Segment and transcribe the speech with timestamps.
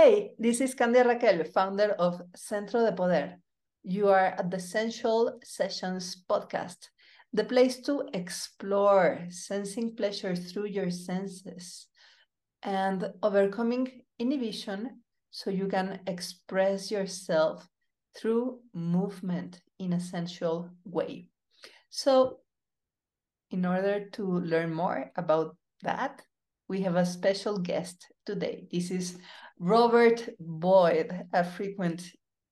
[0.00, 3.36] Hey, this is Candia Raquel, founder of Centro de Poder.
[3.82, 6.90] You are at the Sensual Sessions podcast,
[7.32, 11.88] the place to explore sensing pleasure through your senses
[12.62, 15.00] and overcoming inhibition
[15.32, 17.68] so you can express yourself
[18.16, 21.28] through movement in a sensual way.
[21.90, 22.38] So,
[23.50, 26.22] in order to learn more about that,
[26.68, 28.68] we have a special guest today.
[28.70, 29.18] This is
[29.58, 32.02] Robert Boyd, a frequent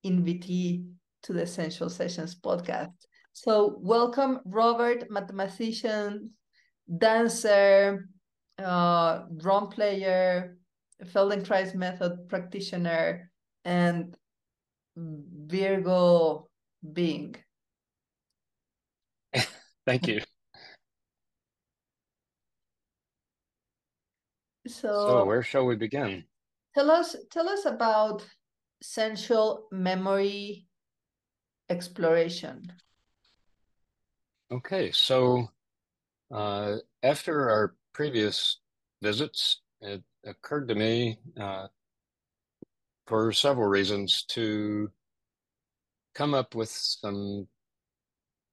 [0.04, 0.88] invitee
[1.22, 2.92] to the Sensual Sessions podcast.
[3.32, 6.30] So, welcome, Robert, mathematician,
[6.98, 8.08] dancer,
[8.58, 10.56] uh, drum player,
[11.04, 13.30] Feldenkrais method practitioner,
[13.64, 14.16] and
[14.96, 16.48] Virgo
[16.92, 17.36] being.
[19.86, 20.22] Thank you.
[24.66, 26.24] So, So where shall we begin?
[26.76, 28.22] Tell us tell us about
[28.82, 30.66] sensual memory
[31.70, 32.70] exploration.
[34.52, 35.48] Okay, so
[36.30, 38.60] uh, after our previous
[39.02, 41.66] visits, it occurred to me uh,
[43.06, 44.90] for several reasons to
[46.14, 47.48] come up with some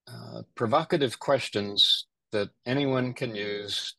[0.08, 3.96] uh, provocative questions that anyone can use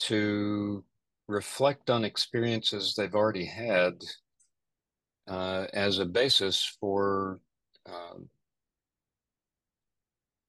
[0.00, 0.84] to
[1.28, 3.94] reflect on experiences they've already had
[5.28, 7.40] uh, as a basis for
[7.86, 8.28] um,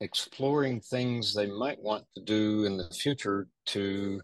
[0.01, 4.21] exploring things they might want to do in the future to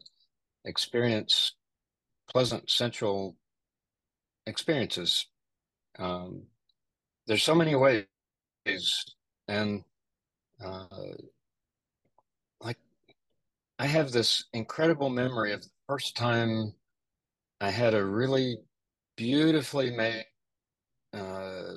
[0.65, 1.55] experience
[2.29, 3.35] pleasant sensual
[4.45, 5.27] experiences.
[5.97, 6.43] Um,
[7.27, 8.05] there's so many ways,
[9.47, 9.83] and
[10.63, 10.85] uh,
[12.61, 12.77] like
[13.79, 16.73] I have this incredible memory of first time
[17.61, 18.57] I had a really
[19.15, 20.25] beautifully made
[21.13, 21.75] uh,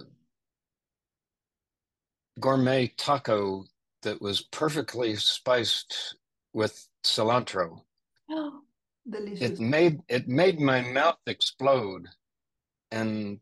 [2.41, 3.65] gourmet taco
[4.03, 6.17] that was perfectly spiced
[6.53, 7.81] with cilantro.
[8.29, 8.63] Oh,
[9.09, 9.53] delicious.
[9.53, 12.09] It made it made my mouth explode,
[12.91, 13.39] and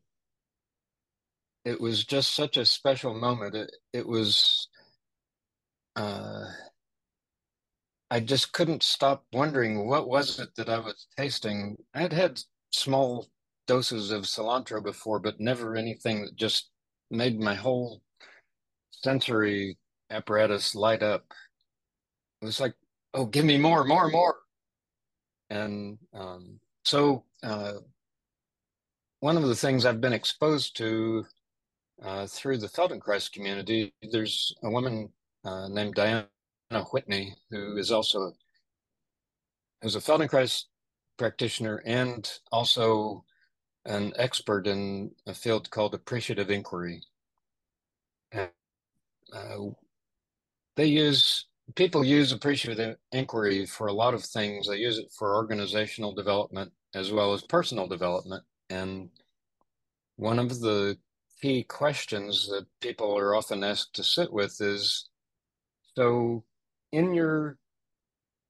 [1.65, 3.55] it was just such a special moment.
[3.55, 4.69] It it was
[5.97, 6.45] uh,
[8.15, 11.77] I just couldn't stop wondering what was it that I was tasting.
[11.95, 13.27] I'd had small
[13.67, 16.71] doses of cilantro before, but never anything that just
[17.11, 18.03] made my whole
[18.93, 19.77] sensory
[20.11, 21.25] apparatus light up.
[22.41, 22.75] It was like,
[23.15, 24.37] oh, give me more, more, more.
[25.51, 27.79] And um, so uh,
[29.19, 31.27] one of the things I've been exposed to
[32.01, 35.09] uh, through the Feldenkrais community, there's a woman
[35.45, 36.29] uh, named Diana
[36.71, 38.33] Whitney who is also
[39.83, 40.65] who's a Feldenkrais
[41.17, 43.25] practitioner and also
[43.85, 47.03] an expert in a field called appreciative inquiry.
[48.33, 48.51] And,
[49.33, 49.59] uh,
[50.77, 54.69] they use people use appreciative inquiry for a lot of things.
[54.69, 58.45] They use it for organizational development as well as personal development.
[58.71, 59.11] And
[60.17, 60.99] one of the
[61.41, 65.09] key questions that people are often asked to sit with is
[65.97, 66.45] so,
[66.95, 67.59] in your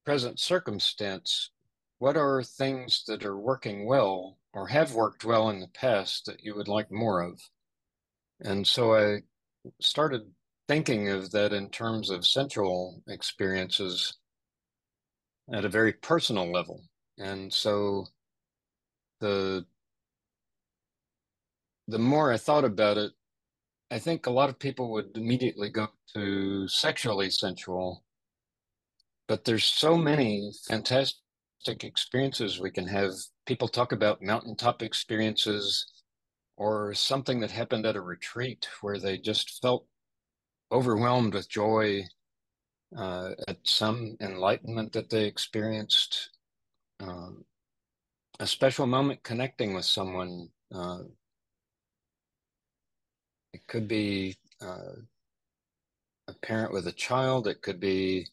[0.05, 1.51] present circumstance,
[1.99, 6.45] what are things that are working well or have worked well in the past that
[6.45, 7.41] you would like more of?
[8.41, 9.23] And so I
[9.81, 10.23] started
[10.69, 14.19] thinking of that in terms of sensual experiences
[15.53, 16.83] at a very personal level.
[17.19, 18.07] And so
[19.21, 19.67] the
[21.89, 23.13] the more I thought about it,
[23.91, 28.04] I think a lot of people would immediately go to sexually sensual,
[29.29, 31.17] but there's so many fantastic
[31.83, 33.13] experiences we can have.
[33.47, 35.87] People talk about mountaintop experiences
[36.57, 39.87] or something that happened at a retreat where they just felt
[40.73, 42.05] overwhelmed with joy
[42.97, 46.31] uh, at some enlightenment that they experienced,
[47.01, 47.45] um,
[48.41, 50.49] a special moment connecting with someone.
[50.73, 51.03] Uh,
[53.53, 54.95] it could be uh,
[56.29, 57.47] a parent with a child.
[57.47, 58.27] It could be,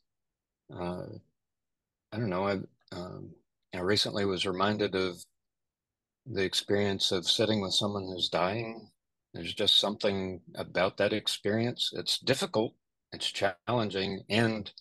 [0.74, 1.06] uh,
[2.12, 2.48] I don't know.
[2.48, 2.60] I,
[2.96, 3.32] um,
[3.74, 5.24] I recently was reminded of
[6.26, 8.90] the experience of sitting with someone who's dying.
[9.34, 11.92] There's just something about that experience.
[11.94, 12.74] It's difficult,
[13.12, 14.72] it's challenging, and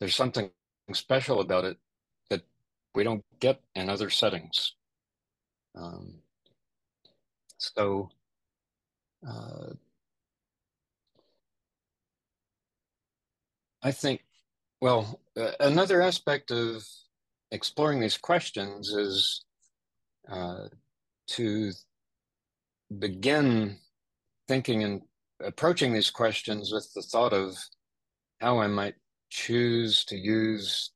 [0.00, 0.50] there's something
[0.92, 1.78] special about it
[2.30, 2.42] that
[2.94, 4.74] we don't get in other settings.
[5.74, 6.20] Um,
[7.58, 8.10] so,
[9.26, 9.74] uh,
[13.82, 14.22] I think,
[14.82, 16.84] well, uh, another aspect of
[17.52, 19.44] exploring these questions is
[20.28, 20.64] uh,
[21.28, 21.70] to
[22.98, 23.76] begin
[24.48, 25.02] thinking and
[25.40, 27.56] approaching these questions with the thought of
[28.40, 28.96] how I might
[29.30, 30.90] choose to use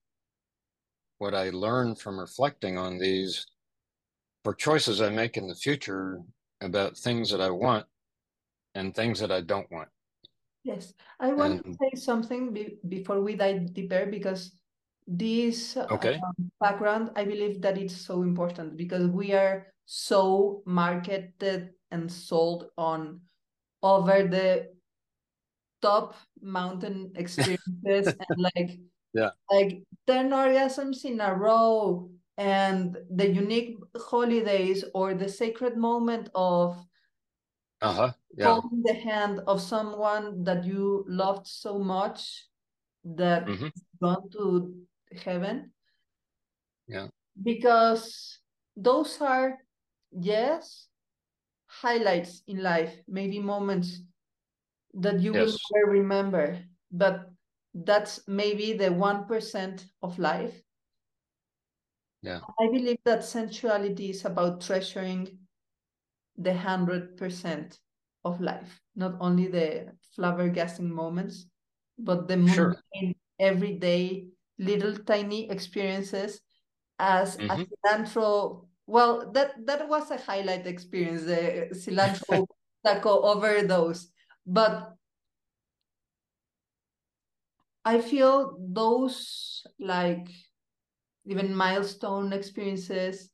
[1.18, 3.46] what I learn from reflecting on these
[4.42, 6.18] for choices I make in the future
[6.60, 7.86] about things that I want
[8.74, 9.90] and things that I don't want.
[10.66, 14.50] Yes, I want and, to say something be, before we dive deeper because
[15.06, 16.18] this okay.
[16.18, 22.66] um, background, I believe that it's so important because we are so marketed and sold
[22.76, 23.20] on
[23.84, 24.74] over the
[25.80, 28.80] top mountain experiences and like
[29.14, 36.28] yeah like 10 orgasms in a row and the unique holidays or the sacred moment
[36.34, 36.82] of
[37.82, 38.46] uh-huh yeah.
[38.46, 42.46] holding the hand of someone that you loved so much
[43.04, 43.68] that mm-hmm.
[44.02, 44.74] gone to
[45.24, 45.70] heaven
[46.86, 47.08] yeah
[47.42, 48.38] because
[48.76, 49.58] those are
[50.12, 50.88] yes
[51.66, 54.02] highlights in life maybe moments
[54.94, 55.46] that you yes.
[55.46, 56.58] will never remember
[56.92, 57.30] but
[57.84, 60.54] that's maybe the 1% of life
[62.22, 65.38] yeah i believe that sensuality is about treasuring
[66.38, 67.78] the 100%
[68.24, 69.86] of life not only the
[70.16, 71.46] flabbergasting moments
[71.98, 72.76] but the sure.
[73.38, 74.26] everyday
[74.58, 76.40] little tiny experiences
[76.98, 77.50] as mm-hmm.
[77.50, 82.46] a cilantro well that that was a highlight experience the cilantro
[82.84, 84.08] taco overdose
[84.46, 84.94] but
[87.84, 90.26] i feel those like
[91.26, 93.30] even milestone experiences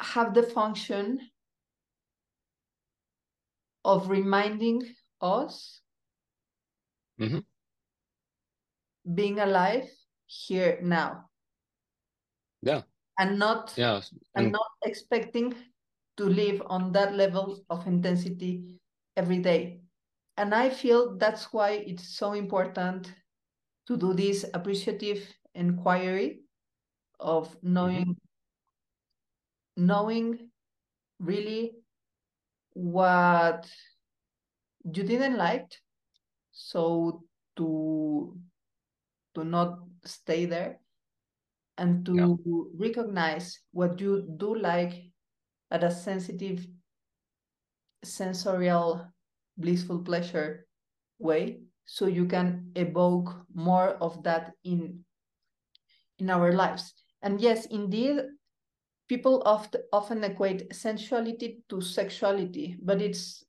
[0.00, 1.20] have the function
[3.84, 4.82] of reminding
[5.20, 5.80] us
[7.20, 7.38] mm-hmm.
[9.14, 9.88] being alive
[10.26, 11.24] here now
[12.62, 12.82] yeah
[13.18, 14.00] and not yeah
[14.34, 15.54] and, and not expecting
[16.16, 18.78] to live on that level of intensity
[19.16, 19.80] every day
[20.36, 23.12] and i feel that's why it's so important
[23.86, 26.40] to do this appreciative inquiry
[27.20, 28.17] of knowing mm-hmm.
[29.78, 30.50] Knowing
[31.20, 31.72] really
[32.74, 33.70] what
[34.84, 35.70] you didn't like
[36.50, 37.22] so
[37.56, 38.36] to
[39.34, 40.80] to not stay there
[41.78, 42.88] and to yeah.
[42.88, 44.94] recognize what you do like
[45.70, 46.66] at a sensitive
[48.02, 49.06] sensorial
[49.58, 50.66] blissful pleasure
[51.18, 54.98] way so you can evoke more of that in
[56.18, 58.22] in our lives and yes indeed
[59.08, 63.44] people often often equate sensuality to sexuality but it's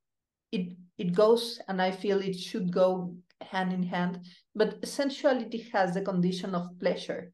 [0.52, 4.20] it it goes and i feel it should go hand in hand
[4.56, 7.32] but sensuality has the condition of pleasure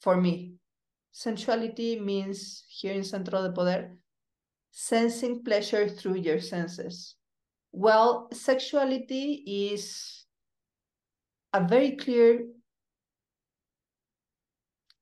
[0.00, 0.54] for me.
[1.12, 3.96] Sensuality means here in centro de poder
[4.70, 7.16] sensing pleasure through your senses.
[7.72, 10.24] Well sexuality is
[11.52, 12.46] a very clear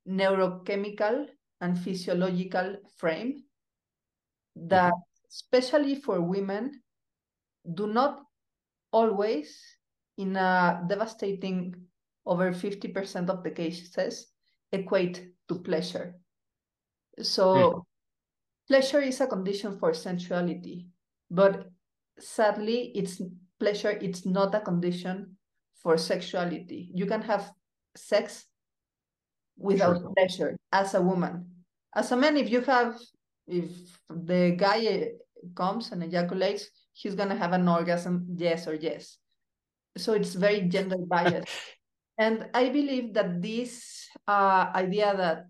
[0.09, 1.27] neurochemical
[1.65, 3.43] and physiological frame
[4.55, 4.93] that
[5.33, 6.83] especially for women
[7.75, 8.21] do not
[8.93, 9.59] always
[10.19, 11.75] in a devastating
[12.27, 14.29] over 50% of the cases
[14.73, 16.15] equate to pleasure
[17.21, 17.83] so mm.
[18.69, 20.87] pleasure is a condition for sensuality
[21.31, 21.67] but
[22.19, 23.21] sadly it's
[23.59, 25.37] pleasure it's not a condition
[25.83, 27.51] for sexuality you can have
[27.97, 28.47] sex
[29.57, 30.13] without sure.
[30.17, 31.54] pleasure as a woman
[31.95, 32.99] as a man if you have
[33.47, 33.71] if
[34.09, 35.11] the guy
[35.55, 39.19] comes and ejaculates he's gonna have an orgasm yes or yes.
[39.97, 41.49] So it's very gender biased.
[42.19, 45.47] And i believe that this uh, idea that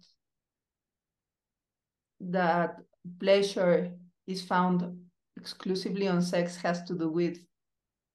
[2.20, 2.76] that
[3.20, 3.92] pleasure
[4.26, 4.96] is found
[5.36, 7.38] exclusively on sex has to do with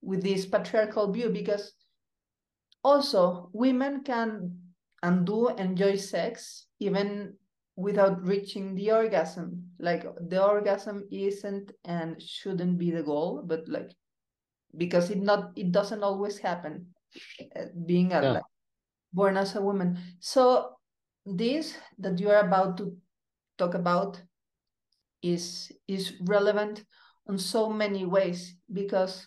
[0.02, 1.74] with this patriarchal view because
[2.84, 4.58] also women can
[5.04, 7.34] and do enjoy sex even
[7.80, 13.90] without reaching the orgasm like the orgasm isn't and shouldn't be the goal but like
[14.76, 16.86] because it not it doesn't always happen
[17.56, 18.32] uh, being a, yeah.
[18.32, 18.44] like,
[19.14, 20.76] born as a woman so
[21.26, 22.96] this that you are about to
[23.58, 24.22] talk about
[25.24, 26.84] is is relevant
[27.30, 29.26] on so many ways because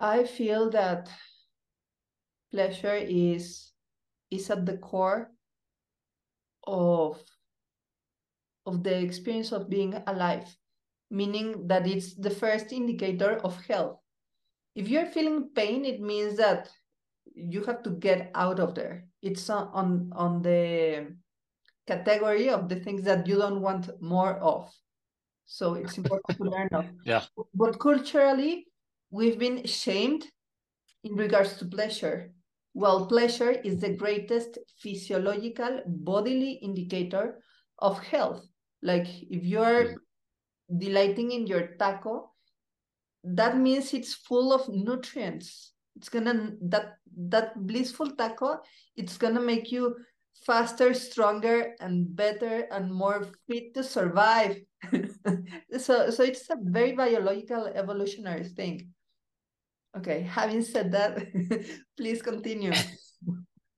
[0.00, 1.08] i feel that
[2.50, 3.72] pleasure is
[4.30, 5.30] is at the core
[6.68, 7.18] of
[8.66, 10.46] of the experience of being alive
[11.10, 13.98] meaning that it's the first indicator of health
[14.74, 16.68] if you're feeling pain it means that
[17.34, 21.08] you have to get out of there it's on on the
[21.88, 24.70] category of the things that you don't want more of.
[25.46, 26.84] So it's important to learn of.
[27.04, 27.24] Yeah.
[27.54, 28.66] But culturally,
[29.10, 30.26] we've been shamed
[31.02, 32.30] in regards to pleasure.
[32.78, 37.42] Well, pleasure is the greatest physiological bodily indicator
[37.80, 38.46] of health.
[38.82, 39.96] Like if you are mm.
[40.78, 42.30] delighting in your taco,
[43.24, 45.72] that means it's full of nutrients.
[45.96, 48.62] It's gonna that that blissful taco,
[48.94, 49.96] it's gonna make you
[50.46, 54.54] faster, stronger, and better and more fit to survive.
[55.78, 58.94] so so it's a very biological evolutionary thing.
[59.96, 61.26] Okay, having said that,
[61.96, 62.72] please continue.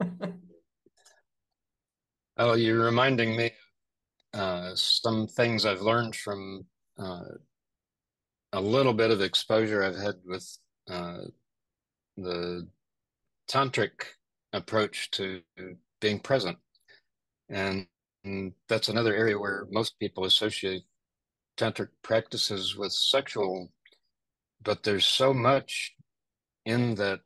[2.37, 3.53] oh, you're reminding me
[4.35, 6.67] uh, some things I've learned from
[6.99, 7.23] uh,
[8.53, 10.47] a little bit of exposure I've had with
[10.89, 11.19] uh,
[12.17, 12.69] the
[13.49, 13.91] tantric
[14.53, 15.41] approach to
[16.01, 16.59] being present.
[17.49, 17.87] And,
[18.25, 20.83] and that's another area where most people associate
[21.57, 23.71] tantric practices with sexual,
[24.63, 25.95] but there's so much
[26.65, 27.21] in that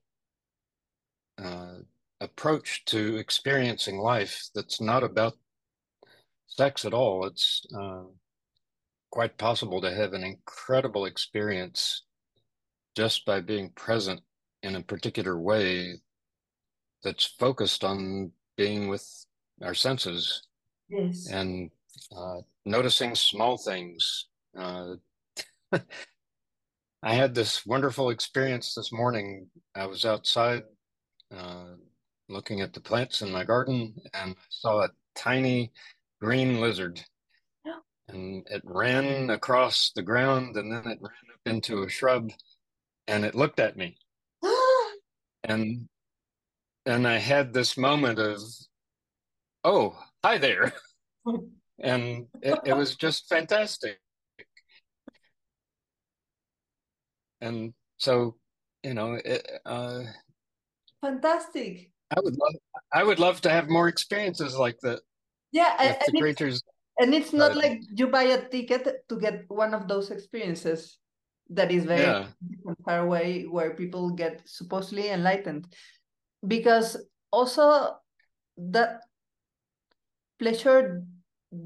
[1.43, 1.79] uh,
[2.21, 5.35] approach to experiencing life that's not about
[6.47, 7.27] sex at all.
[7.27, 8.05] It's uh,
[9.11, 12.05] quite possible to have an incredible experience
[12.97, 14.21] just by being present
[14.63, 16.01] in a particular way
[17.03, 19.27] that's focused on being with
[19.63, 20.43] our senses
[20.89, 21.29] yes.
[21.31, 21.71] and
[22.17, 24.27] uh, noticing small things.
[24.59, 24.95] Uh,
[27.07, 29.51] I had this wonderful experience this morning.
[29.75, 30.63] I was outside
[31.37, 31.75] uh,
[32.31, 35.71] looking at the plants in my garden and I saw a tiny
[36.21, 37.05] green lizard.
[38.09, 42.31] And it ran across the ground and then it ran up into a shrub
[43.07, 43.97] and it looked at me.
[45.45, 45.89] and
[46.85, 48.41] and I had this moment of,
[49.65, 50.75] oh, hi there.
[51.79, 53.99] and it, it was just fantastic.
[57.41, 58.37] And so,
[58.83, 60.05] you know, it, uh,
[61.01, 61.91] fantastic.
[62.17, 62.55] I would love,
[62.93, 65.01] I would love to have more experiences like that.
[65.53, 66.61] Yeah, and, the.
[66.99, 70.99] And it's not like you buy a ticket to get one of those experiences
[71.51, 72.27] that is very yeah.
[72.85, 75.67] far away where people get supposedly enlightened
[76.47, 76.97] because
[77.31, 77.97] also
[78.57, 79.01] that
[80.39, 81.03] pleasure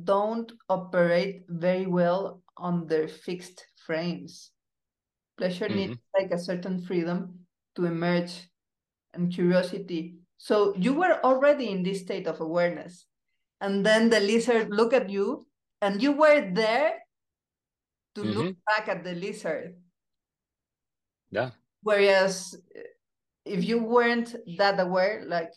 [0.05, 4.51] don't operate very well on their fixed frames
[5.39, 5.95] pleasure mm-hmm.
[5.95, 7.39] needs like a certain freedom
[7.77, 8.49] to emerge
[9.15, 13.07] and curiosity so you were already in this state of awareness
[13.61, 15.47] and then the lizard look at you
[15.81, 16.99] and you were there
[18.15, 18.39] to mm-hmm.
[18.39, 19.75] look back at the lizard
[21.31, 21.51] yeah
[21.83, 22.55] whereas
[23.49, 25.53] if you weren't that aware, like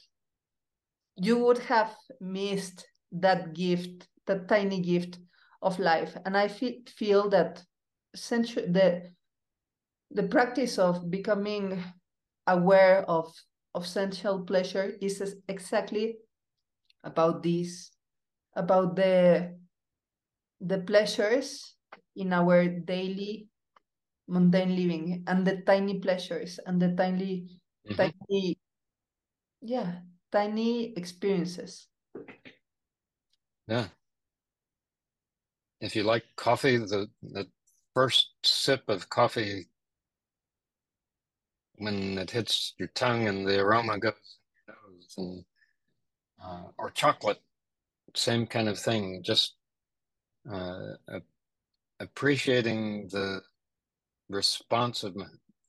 [1.18, 5.20] you would have missed that gift, that tiny gift
[5.62, 6.16] of life.
[6.26, 7.64] And I feel feel that
[8.14, 9.12] the
[10.14, 11.84] the practice of becoming
[12.48, 13.32] aware of
[13.74, 16.18] of sensual pleasure is exactly
[17.04, 17.92] about this,
[18.56, 19.56] about the
[20.60, 21.76] the pleasures
[22.16, 23.48] in our daily
[24.28, 27.48] mundane living and the tiny pleasures and the tiny
[27.88, 27.96] mm-hmm.
[27.96, 28.58] tiny
[29.62, 30.00] yeah
[30.32, 31.88] tiny experiences
[33.68, 33.88] yeah
[35.82, 37.48] if you like coffee the the
[37.94, 39.68] first sip of coffee
[41.82, 44.14] when it hits your tongue and the aroma goes
[44.68, 45.46] in your nose and
[46.44, 47.42] uh, or chocolate
[48.16, 49.56] same kind of thing just
[50.52, 50.94] uh,
[52.00, 53.42] appreciating the
[54.30, 55.16] response of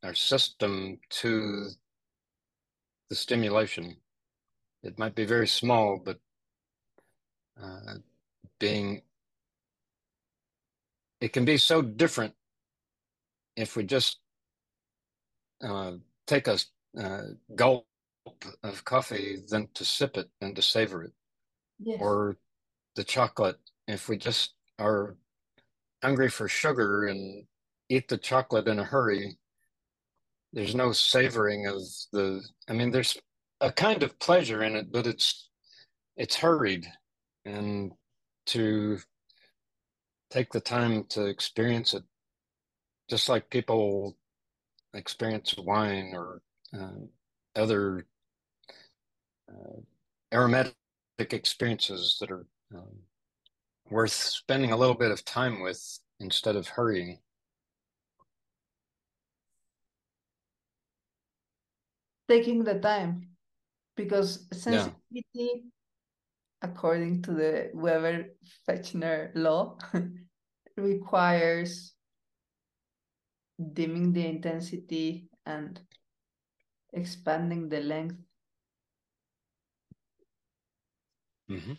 [0.03, 1.69] our system to
[3.11, 3.97] the stimulation.
[4.83, 6.19] It might be very small, but
[7.63, 7.95] uh,
[8.59, 9.03] being,
[11.21, 12.35] it can be so different
[13.57, 14.19] if we just
[15.63, 15.93] uh,
[16.27, 16.59] take a
[16.99, 17.23] uh,
[17.55, 17.87] gulp
[18.63, 21.13] of coffee than to sip it and to savor it.
[21.79, 21.99] Yes.
[22.01, 22.37] Or
[22.95, 25.17] the chocolate, if we just are
[26.03, 27.45] hungry for sugar and
[27.89, 29.39] eat the chocolate in a hurry
[30.53, 31.81] there's no savoring of
[32.13, 33.17] the i mean there's
[33.61, 35.49] a kind of pleasure in it but it's
[36.17, 36.87] it's hurried
[37.45, 37.93] and
[38.47, 38.99] to
[40.31, 42.03] take the time to experience it
[43.09, 44.17] just like people
[44.95, 46.41] experience wine or
[46.79, 47.01] uh,
[47.57, 48.07] other
[49.49, 49.81] uh,
[50.33, 50.75] aromatic
[51.19, 52.99] experiences that are um,
[53.91, 57.19] worth spending a little bit of time with instead of hurrying
[62.29, 63.29] taking the time
[63.97, 64.95] because sensitivity
[65.37, 65.57] yeah.
[66.63, 69.77] according to the Weber-Fechner law,
[70.77, 71.92] requires
[73.59, 75.81] dimming the intensity and
[76.93, 78.17] expanding the length.
[81.49, 81.77] Mm -hmm.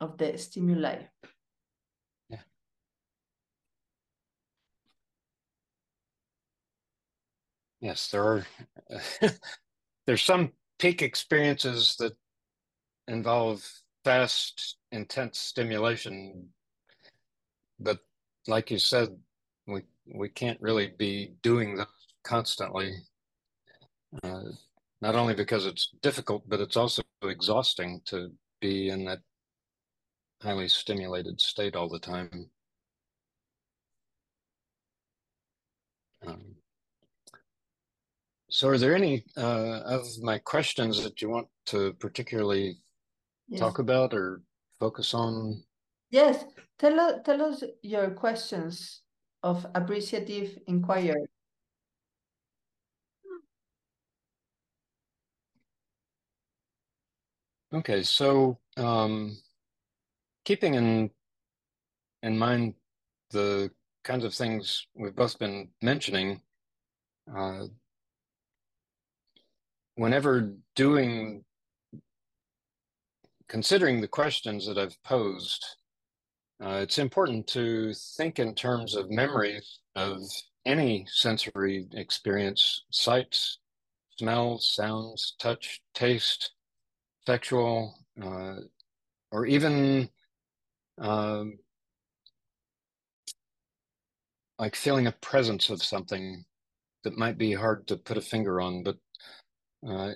[0.00, 1.08] Of the stimuli.
[2.28, 2.42] Yeah.
[7.80, 8.46] Yes, there are.
[10.06, 12.16] there's some peak experiences that
[13.06, 13.62] involve
[14.04, 16.52] fast, intense stimulation,
[17.78, 18.00] but
[18.46, 19.08] like you said,
[19.66, 19.82] we
[20.14, 21.88] we can't really be doing that
[22.24, 22.94] constantly.
[24.22, 24.42] Uh,
[25.00, 28.30] not only because it's difficult, but it's also exhausting to
[28.60, 29.20] be in that
[30.42, 32.50] highly stimulated state all the time.
[36.26, 36.54] Um,
[38.48, 42.76] so are there any uh, of my questions that you want to particularly
[43.48, 43.60] yes.
[43.60, 44.42] talk about or
[44.78, 45.62] focus on?
[46.10, 46.44] Yes,
[46.82, 49.02] tell, us, tell us your questions
[49.42, 51.26] of appreciative inquiry.
[57.72, 59.38] Okay, so um,
[60.44, 61.10] keeping in
[62.22, 62.74] in mind
[63.30, 63.70] the
[64.04, 66.40] kinds of things we've both been mentioning,
[67.34, 67.64] uh,
[69.94, 71.44] whenever doing,
[73.48, 75.64] considering the questions that I've posed,
[76.62, 80.20] uh, it's important to think in terms of memories of
[80.64, 83.58] any sensory experience, sights,
[84.16, 86.52] smells, sounds, touch, taste,
[87.26, 88.56] sexual, uh,
[89.32, 90.08] or even
[91.00, 91.58] um,
[94.58, 96.44] like feeling a presence of something
[97.02, 98.98] that might be hard to put a finger on, but
[99.84, 100.12] uh,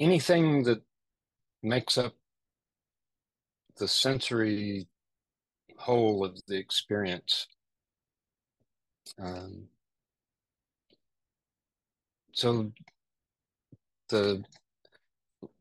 [0.00, 0.82] anything that
[1.62, 2.14] makes up
[3.76, 4.88] the sensory
[5.82, 7.48] whole of the experience.
[9.18, 9.64] Um,
[12.32, 12.72] so
[14.08, 14.44] the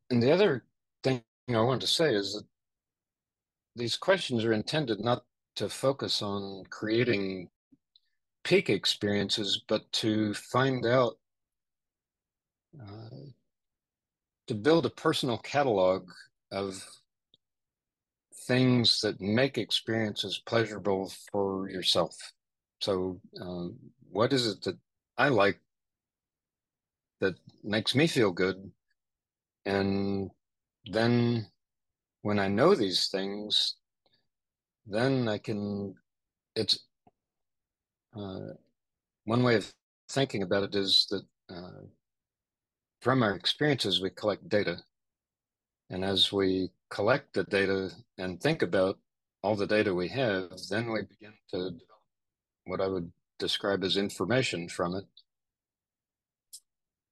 [0.09, 0.63] and the other
[1.03, 2.45] thing I want to say is that
[3.75, 5.23] these questions are intended not
[5.55, 7.49] to focus on creating
[8.43, 11.17] peak experiences, but to find out,
[12.79, 13.25] uh,
[14.47, 16.09] to build a personal catalog
[16.51, 16.85] of
[18.51, 22.13] things that make experiences pleasurable for yourself.
[22.81, 23.77] So, um,
[24.11, 24.77] what is it that
[25.17, 25.57] I like
[27.21, 28.57] that makes me feel good?
[29.65, 30.31] And
[30.85, 31.47] then
[32.23, 33.77] when I know these things,
[34.85, 35.95] then I can,
[36.53, 36.77] it's
[38.13, 38.51] uh,
[39.23, 39.73] one way of
[40.09, 41.23] thinking about it is that
[41.55, 41.85] uh,
[42.99, 44.83] from our experiences, we collect data.
[45.91, 48.97] And as we collect the data and think about
[49.43, 52.01] all the data we have, then we begin to develop
[52.65, 55.03] what I would describe as information from it.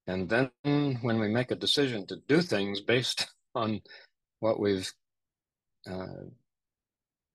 [0.06, 0.50] And then
[1.02, 3.82] when we make a decision to do things based on
[4.40, 4.90] what we've
[5.86, 6.24] uh,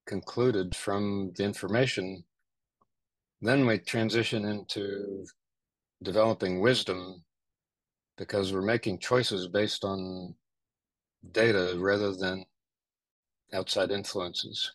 [0.08, 2.23] concluded from the information,
[3.41, 5.27] then we transition into
[6.01, 7.23] developing wisdom
[8.17, 10.34] because we're making choices based on
[11.31, 12.45] data rather than
[13.53, 14.73] outside influences.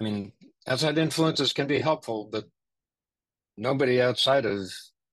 [0.00, 0.32] I mean,
[0.66, 2.46] outside influences can be helpful, but
[3.56, 4.70] nobody outside of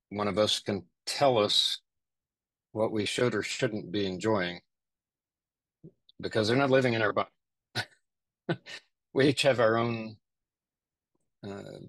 [0.10, 1.81] one of us can tell us
[2.71, 4.62] what we should or shouldn't be enjoying
[6.21, 7.29] because they're not living in our body.
[9.13, 10.15] we each have our own
[11.47, 11.79] uh,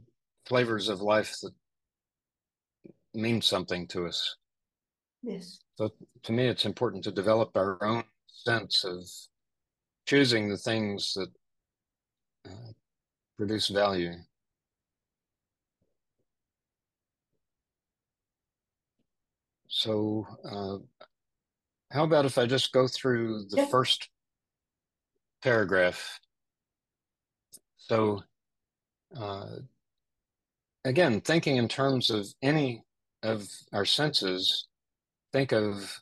[0.47, 1.53] flavors of life that
[3.14, 4.37] mean something to us.
[5.23, 5.59] Yes.
[5.79, 5.93] So
[6.25, 9.05] to me, it's important to develop our own sense of
[10.07, 11.29] choosing the things that
[12.51, 12.73] uh,
[13.37, 14.14] produce value.
[19.69, 20.79] So, uh,
[21.93, 23.67] how about if I just go through the yeah.
[23.67, 24.09] first
[25.45, 26.19] paragraph?
[27.77, 28.25] So,
[29.17, 29.59] uh,
[30.85, 32.83] again, thinking in terms of any
[33.23, 34.67] of our senses,
[35.33, 36.01] think of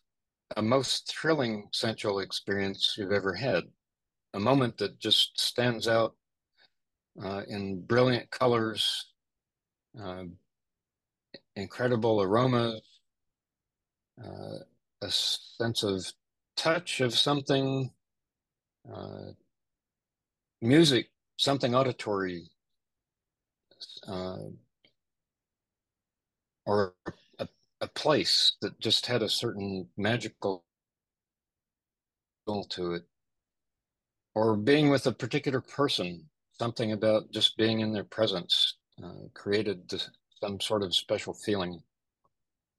[0.57, 3.65] a most thrilling sensual experience you've ever had,
[4.35, 6.15] a moment that just stands out
[7.23, 9.13] uh, in brilliant colors,
[10.01, 10.25] uh,
[11.57, 12.81] incredible aromas,
[14.23, 14.59] uh,
[15.03, 16.05] a sense of
[16.57, 17.91] touch of something,
[18.93, 19.33] uh,
[20.63, 22.49] music, something auditory,
[24.07, 24.39] uh,
[26.65, 26.95] or
[27.81, 30.65] a, place that just had a certain magical
[32.71, 33.03] to it.
[34.35, 39.93] Or being with a particular person, something about just being in their presence uh, created
[40.41, 41.83] some sort of special feeling.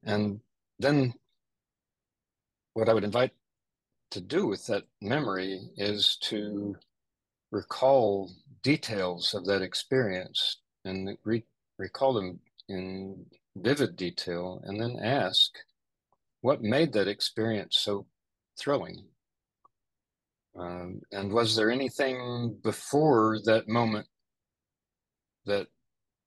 [0.04, 0.40] And
[0.78, 1.14] then
[2.74, 3.32] what I would invite
[4.10, 6.76] to do with that memory is to
[7.50, 8.30] recall
[8.62, 11.44] details of that experience and re-
[11.78, 13.26] recall them in
[13.62, 15.50] vivid detail and then ask
[16.40, 18.06] what made that experience so
[18.58, 19.04] thrilling?
[20.56, 24.06] Um, and was there anything before that moment
[25.46, 25.68] that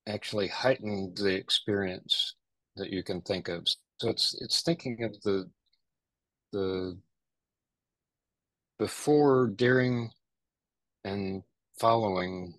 [0.08, 2.36] actually heightened the experience
[2.76, 3.68] that you can think of?
[4.00, 5.50] So it's it's thinking of the
[6.52, 6.98] the
[8.80, 10.10] before during
[11.04, 11.44] and
[11.80, 12.56] following.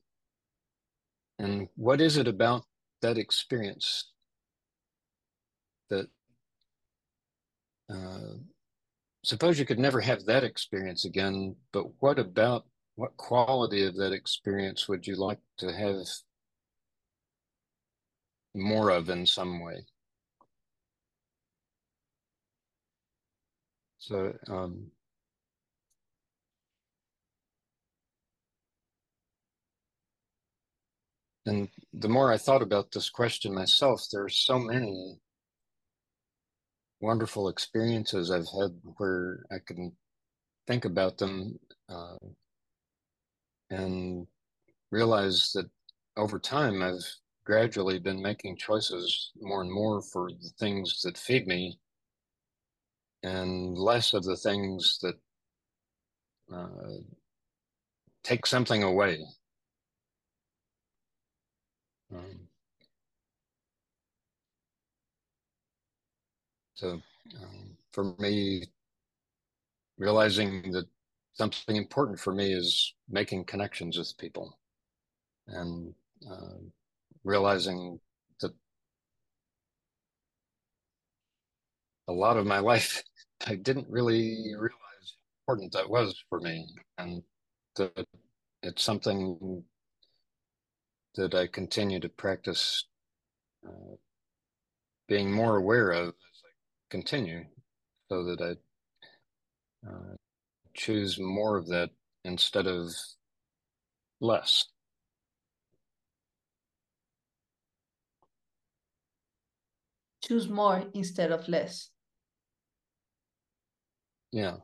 [1.38, 2.64] And what is it about
[3.00, 4.11] that experience
[5.92, 6.08] that
[7.94, 8.36] uh,
[9.24, 14.12] suppose you could never have that experience again but what about what quality of that
[14.12, 15.96] experience would you like to have
[18.54, 19.84] more of in some way?
[23.98, 24.90] So um,
[31.46, 35.18] and the more I thought about this question myself, there are so many
[37.02, 39.92] wonderful experiences I've had where I can
[40.66, 42.16] think about them uh,
[43.70, 44.26] and
[44.90, 45.68] realize that
[46.16, 47.04] over time I've
[47.44, 51.78] gradually been making choices more and more for the things that feed me
[53.24, 55.16] and less of the things that
[56.54, 57.02] uh,
[58.22, 59.24] take something away.
[62.14, 62.41] Um,
[66.82, 67.00] so
[67.40, 68.64] um, for me,
[69.98, 70.86] realizing that
[71.34, 74.58] something important for me is making connections with people
[75.46, 75.94] and
[76.28, 76.58] uh,
[77.22, 78.00] realizing
[78.40, 78.50] that
[82.08, 83.00] a lot of my life
[83.46, 85.08] I didn't really realize
[85.46, 86.66] how important that was for me
[86.98, 87.22] and
[87.76, 88.06] that
[88.64, 89.62] it's something
[91.14, 92.86] that I continue to practice
[93.64, 93.94] uh,
[95.06, 96.14] being more aware of
[96.92, 97.42] continue
[98.10, 100.14] so that I uh,
[100.74, 101.88] choose more of that
[102.26, 102.90] instead of
[104.20, 104.66] less.
[110.22, 111.88] Choose more instead of less.
[114.30, 114.58] Yeah.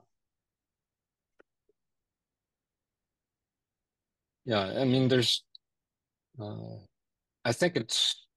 [4.45, 5.45] Yeah, I mean, there's
[6.39, 6.77] uh,
[7.45, 8.28] I think it's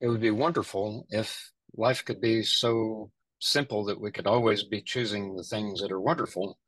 [0.00, 4.80] it would be wonderful if life could be so simple that we could always be
[4.80, 6.58] choosing the things that are wonderful.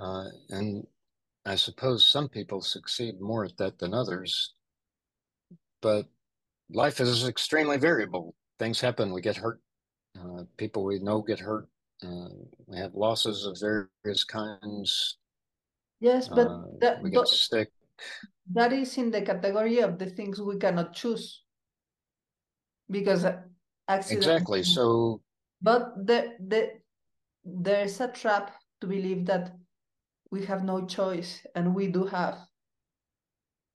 [0.00, 0.86] Uh, and
[1.44, 4.54] I suppose some people succeed more at that than others.
[5.80, 6.06] But
[6.70, 8.34] life is extremely variable.
[8.58, 9.12] Things happen.
[9.12, 9.60] We get hurt.
[10.18, 11.68] Uh, people we know get hurt.
[12.04, 12.28] Uh,
[12.66, 15.18] we have losses of various kinds.
[16.00, 17.70] Yes, but uh, that, we get sick.
[18.52, 21.41] That is in the category of the things we cannot choose
[22.90, 23.24] because
[23.88, 24.26] accidents.
[24.26, 24.62] Exactly.
[24.62, 25.20] So,
[25.60, 26.70] but the the
[27.44, 29.52] there's a trap to believe that
[30.30, 32.38] we have no choice, and we do have.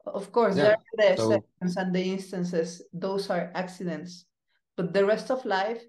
[0.05, 4.25] Of course, yeah, there are the so, exceptions and the instances; those are accidents,
[4.75, 5.83] but the rest of life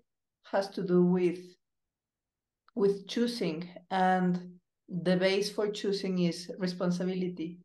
[0.50, 1.38] has to do with
[2.74, 7.58] with choosing and the base for choosing is responsibility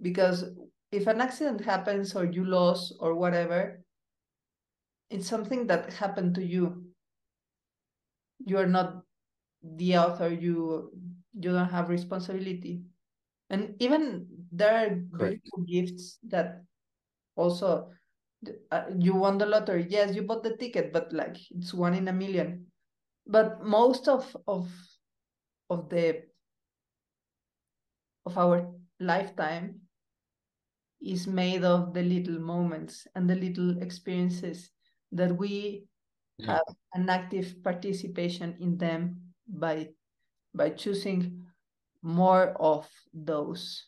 [0.00, 0.44] because
[0.92, 3.83] if an accident happens or you lose or whatever
[5.14, 6.92] it's something that happened to you.
[8.44, 9.04] You are not
[9.62, 10.92] the author you
[11.34, 12.84] you don't have responsibility.
[13.50, 14.90] And even there are
[15.50, 16.62] cool gifts that
[17.36, 17.92] also
[18.70, 19.86] uh, you won the lottery.
[19.88, 22.66] Yes you bought the ticket but like it's one in a million.
[23.26, 24.70] But most of of
[25.70, 26.26] of the
[28.26, 29.80] of our lifetime
[31.00, 34.72] is made of the little moments and the little experiences
[35.14, 35.86] that we
[36.38, 36.54] yeah.
[36.54, 39.16] have an active participation in them
[39.48, 39.88] by
[40.54, 41.46] by choosing
[42.02, 43.86] more of those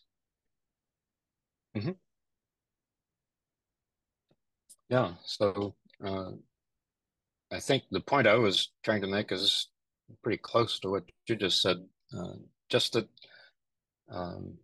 [1.75, 1.91] mm-hmm.
[4.89, 6.31] yeah so uh,
[7.51, 9.67] i think the point i was trying to make is
[10.23, 11.77] pretty close to what you just said
[12.17, 12.33] uh,
[12.69, 13.07] just that
[14.09, 14.57] um,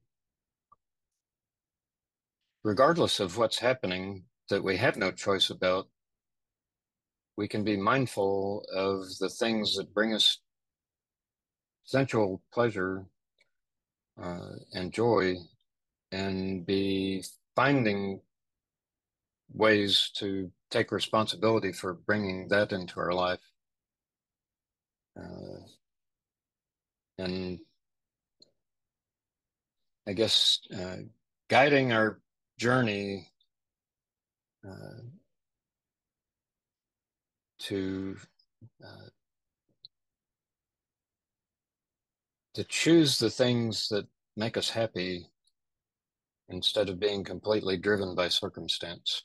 [2.64, 5.88] regardless of what's happening that we have no choice about,
[7.38, 10.40] we can be mindful of the things that bring us
[11.84, 13.06] sensual pleasure
[14.22, 15.36] uh, and joy
[16.12, 17.24] and be
[17.56, 18.22] finding
[19.52, 23.40] ways to take responsibility for bringing that into our life.
[25.18, 25.60] Uh,
[27.18, 27.60] and
[30.08, 30.98] I guess uh,
[31.50, 32.20] guiding our
[32.58, 33.30] journey
[34.68, 35.02] uh,
[37.64, 38.18] to
[38.84, 39.08] uh,
[42.54, 45.28] to choose the things that make us happy
[46.50, 49.24] instead of being completely driven by circumstance.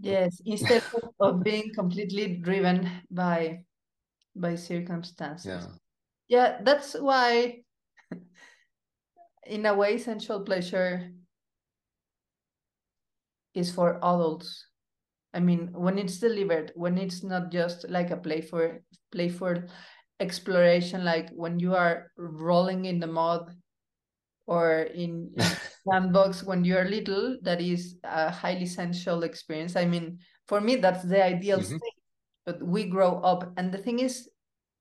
[0.00, 0.82] Yes, instead
[1.20, 3.64] of being completely driven by
[4.34, 5.46] by circumstances.
[5.46, 5.66] Yeah.
[6.28, 7.62] Yeah, that's why
[9.46, 11.12] in a way sensual pleasure
[13.54, 14.66] is for adults.
[15.34, 18.80] I mean, when it's delivered, when it's not just like a playful
[19.12, 19.64] playful
[20.20, 23.54] exploration, like when you are rolling in the mud
[24.46, 25.32] or in,
[25.88, 29.76] sandbox when you're little, that is a highly sensual experience.
[29.76, 31.62] I mean, for me, that's the ideal Mhm.
[31.62, 31.94] state.
[32.46, 34.30] But we grow up, and the thing is,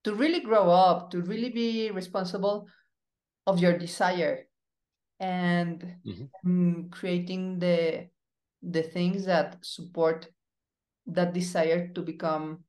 [0.04, 2.68] to really grow up, to really be responsible
[3.48, 4.48] of your desire,
[5.20, 6.32] and Mhm.
[6.46, 8.11] mm, creating the
[8.62, 10.28] the things that support
[11.08, 12.64] that desire to become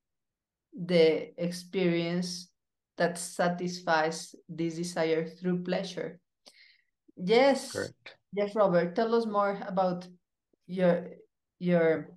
[0.73, 2.49] the experience
[2.97, 6.19] that satisfies this desire through pleasure.
[7.17, 8.17] Yes, Correct.
[8.33, 8.95] yes, Robert.
[8.97, 10.07] Tell us more about
[10.67, 11.09] your
[11.59, 12.09] your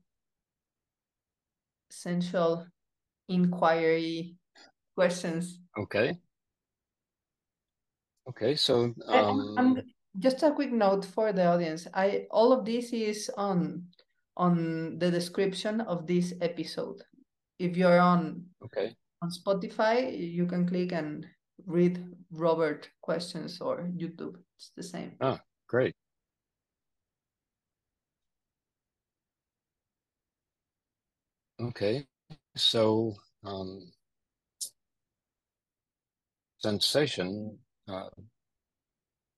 [1.90, 2.66] sensual
[3.28, 4.36] inquiry
[4.96, 5.60] questions.
[5.78, 6.20] Okay.
[8.30, 8.56] Okay.
[8.56, 11.88] So, I- um, I'm- just a quick note for the audience.
[11.94, 13.84] I all of this is on
[14.38, 17.02] on the description of this episode.
[17.60, 18.94] If you're on okay.
[19.22, 21.26] on Spotify, you can click and
[21.66, 24.36] read Robert questions or YouTube.
[24.58, 25.14] It's the same.
[25.22, 25.96] Oh, great.
[31.60, 32.06] Okay.
[32.58, 33.92] So, um,
[36.58, 38.10] sensation, uh,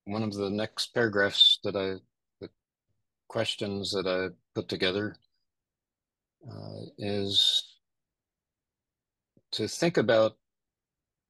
[0.07, 1.99] one of the next paragraphs that I,
[2.39, 2.49] the
[3.27, 5.15] questions that I put together
[6.49, 7.77] uh, is
[9.51, 10.37] to think about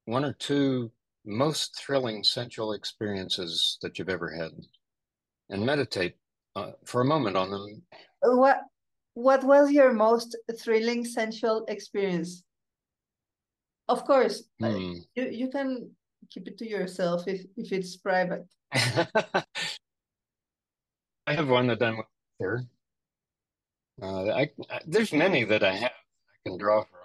[0.05, 0.91] one or two
[1.25, 4.51] most thrilling sensual experiences that you've ever had
[5.49, 6.15] and meditate
[6.55, 7.81] uh, for a moment on them.
[8.21, 8.61] What
[9.15, 12.43] what was your most thrilling sensual experience?
[13.89, 15.01] Of course, Hmm.
[15.15, 15.91] you, you can
[16.29, 18.45] keep it to yourself if, if it's private.
[18.73, 19.43] I
[21.27, 22.01] have one that I'm
[22.39, 22.63] here.
[24.01, 26.99] Uh, I, I, there's many that I have I can draw from.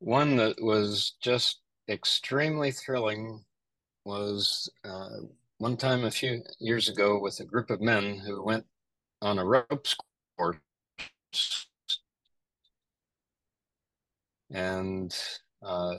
[0.00, 3.44] One that was just extremely thrilling
[4.04, 5.18] was uh,
[5.58, 8.64] one time a few years ago with a group of men who went
[9.20, 9.96] on a ropes
[10.36, 10.56] course.
[14.50, 15.14] And
[15.62, 15.94] uh,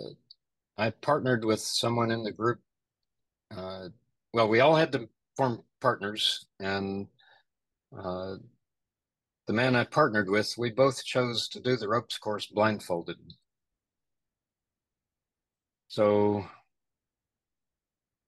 [0.80, 2.62] I partnered with someone in the group.
[3.56, 3.89] Uh,
[4.34, 7.08] well, we all had to form partners, and
[7.98, 8.36] uh,
[9.46, 13.18] the man I partnered with, we both chose to do the ropes course blindfolded.
[15.89, 16.46] So,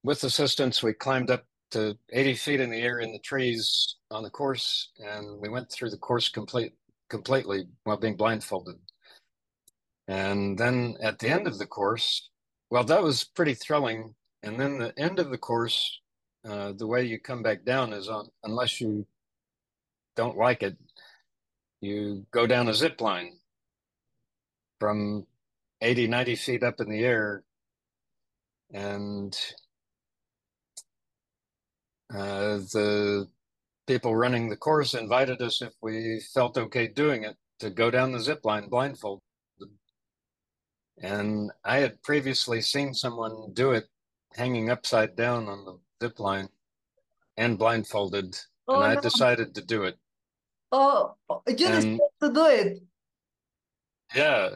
[0.04, 4.24] with assistance, we climbed up to 80 feet in the air in the trees on
[4.24, 6.74] the course, and we went through the course complete
[7.10, 8.76] completely while being blindfolded.
[10.10, 12.30] And then at the end of the course,
[12.72, 14.16] well, that was pretty thrilling.
[14.44, 16.00] And then the end of the course,
[16.50, 19.06] uh, the way you come back down is on, unless you
[20.16, 20.78] don't like it,
[21.82, 23.34] you go down a zip line
[24.80, 25.28] from
[25.82, 27.44] 80, 90 feet up in the air.
[28.74, 29.38] And
[32.14, 33.28] uh, the
[33.86, 38.14] people running the course invited us if we felt okay doing it to go down
[38.14, 39.22] the zip line blindfolded.
[41.02, 43.86] And I had previously seen someone do it
[44.34, 46.48] hanging upside down on the zip line
[47.38, 48.38] and blindfolded.
[48.68, 49.02] Oh, and I no.
[49.02, 49.98] decided to do it.
[50.72, 51.16] Oh,
[51.48, 52.84] you decided to do it.
[54.16, 54.50] Yeah.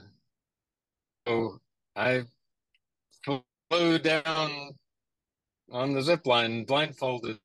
[1.28, 1.60] So
[1.96, 2.24] I
[3.24, 4.76] flew down
[5.72, 7.40] on the zip line blindfolded,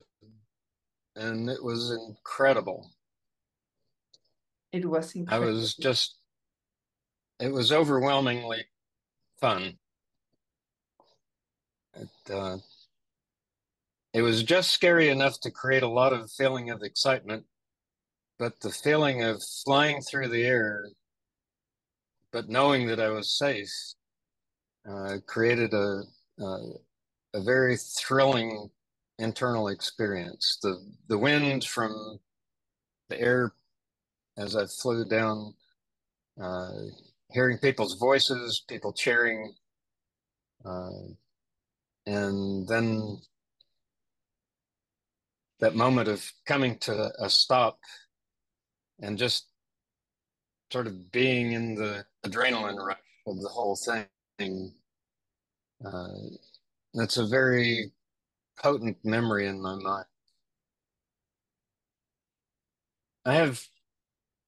[1.17, 2.91] and it was incredible.
[4.73, 5.49] It was incredible.
[5.49, 6.17] I was just,
[7.41, 8.67] it was overwhelmingly
[9.41, 9.79] fun.
[11.95, 12.59] It, uh,
[14.13, 17.45] it was just scary enough to create a lot of feeling of excitement,
[18.39, 20.87] but the feeling of flying through the air
[22.33, 23.73] but knowing that I was safe
[24.89, 26.03] uh, created a,
[26.39, 26.59] a,
[27.35, 28.71] a very thrilling
[29.19, 30.59] internal experience.
[30.63, 32.19] The the wind from
[33.09, 33.53] the air
[34.37, 35.55] as I flew down,
[36.41, 36.73] uh,
[37.33, 39.55] hearing people's voices, people cheering,
[40.65, 40.91] uh,
[42.07, 43.19] and then
[45.61, 47.79] that moment of coming to a stop
[49.01, 49.47] and just
[50.73, 54.75] sort of being in the adrenaline rush of the whole thing.
[55.85, 56.09] Uh,
[56.95, 57.93] that's a very
[58.59, 60.05] potent memory in my mind.
[63.25, 63.63] I have,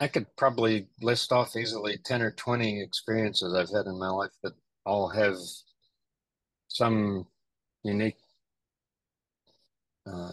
[0.03, 4.33] I could probably list off easily 10 or 20 experiences I've had in my life
[4.43, 4.53] that
[4.85, 5.37] all have
[6.67, 7.25] some
[7.85, 8.17] unique,
[10.05, 10.33] uh,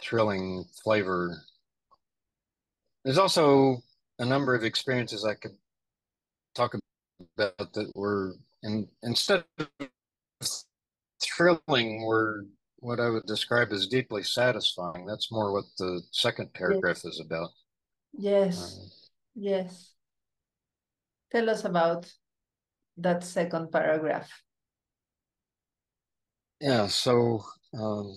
[0.00, 1.42] thrilling flavor.
[3.04, 3.82] There's also
[4.20, 5.56] a number of experiences I could
[6.54, 6.76] talk
[7.36, 9.68] about that were, and instead of
[11.20, 12.44] thrilling, were
[12.76, 15.06] what I would describe as deeply satisfying.
[15.06, 17.50] That's more what the second paragraph is about.
[18.12, 18.58] Yes.
[18.58, 18.86] Uh,
[19.34, 19.94] yes.
[21.30, 22.10] Tell us about
[22.96, 24.30] that second paragraph.
[26.60, 27.44] Yeah, so
[27.78, 28.12] um,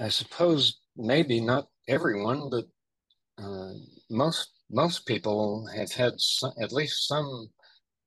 [0.00, 2.66] I suppose maybe not everyone, but
[3.38, 3.74] uh,
[4.10, 7.50] most most people have had some, at least some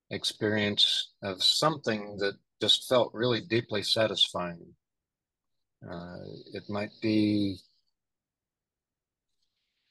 [0.10, 4.76] experience of something that just felt really deeply satisfying.
[5.88, 6.18] Uh,
[6.54, 7.58] it might be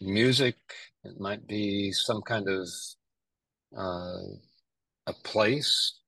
[0.01, 0.57] music,
[1.05, 2.69] it might be some kind of
[3.77, 4.23] uh,
[5.07, 6.01] a place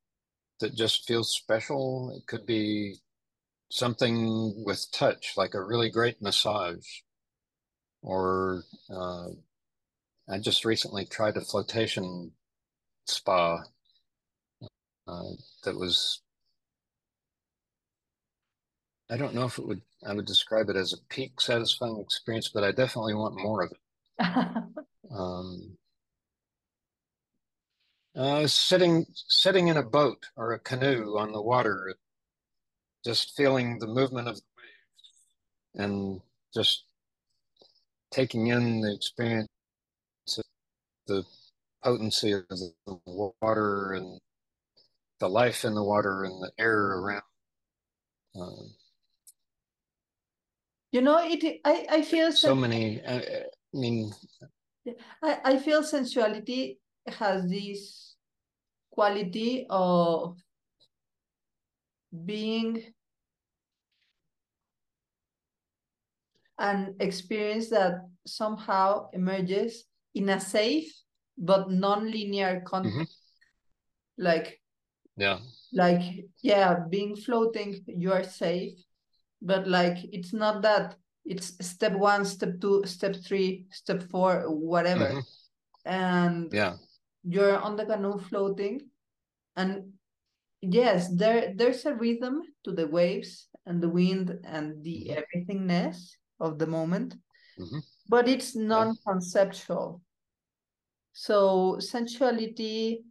[0.60, 2.14] that just feels special.
[2.16, 2.96] It could be
[3.70, 6.86] something with touch, like a really great massage.
[8.02, 9.28] Or uh,
[10.28, 12.32] I just recently tried a flotation
[13.06, 13.64] spa
[15.06, 15.30] uh,
[15.64, 16.20] that was
[19.10, 22.48] I don't know if it would I would describe it as a peak satisfying experience,
[22.48, 23.78] but I definitely want more of it.
[25.10, 25.76] um,
[28.16, 31.94] uh, sitting sitting in a boat or a canoe on the water,
[33.04, 36.20] just feeling the movement of the waves and
[36.54, 36.84] just
[38.10, 39.48] taking in the experience
[40.38, 40.44] of
[41.06, 41.24] the
[41.82, 42.72] potency of the
[43.06, 44.20] water and
[45.18, 47.22] the life in the water and the air around.
[48.34, 48.74] Um,
[50.92, 51.60] you know, it.
[51.64, 53.00] I I feel so many.
[53.06, 54.12] I, I mean,
[55.22, 58.16] I I feel sensuality has this
[58.90, 60.36] quality of
[62.24, 62.82] being
[66.58, 70.92] an experience that somehow emerges in a safe
[71.38, 72.96] but non-linear context.
[72.96, 74.24] Mm-hmm.
[74.24, 74.60] Like
[75.16, 75.38] yeah
[75.72, 78.78] like yeah being floating you are safe
[79.42, 85.06] but like it's not that it's step one step two step three step four whatever
[85.06, 85.20] mm-hmm.
[85.84, 86.74] and yeah
[87.24, 88.80] you're on the canoe floating
[89.56, 89.92] and
[90.62, 95.18] yes there there's a rhythm to the waves and the wind and the mm-hmm.
[95.18, 97.14] everythingness of the moment
[97.58, 97.78] mm-hmm.
[98.08, 100.00] but it's non-conceptual
[101.12, 103.04] so sensuality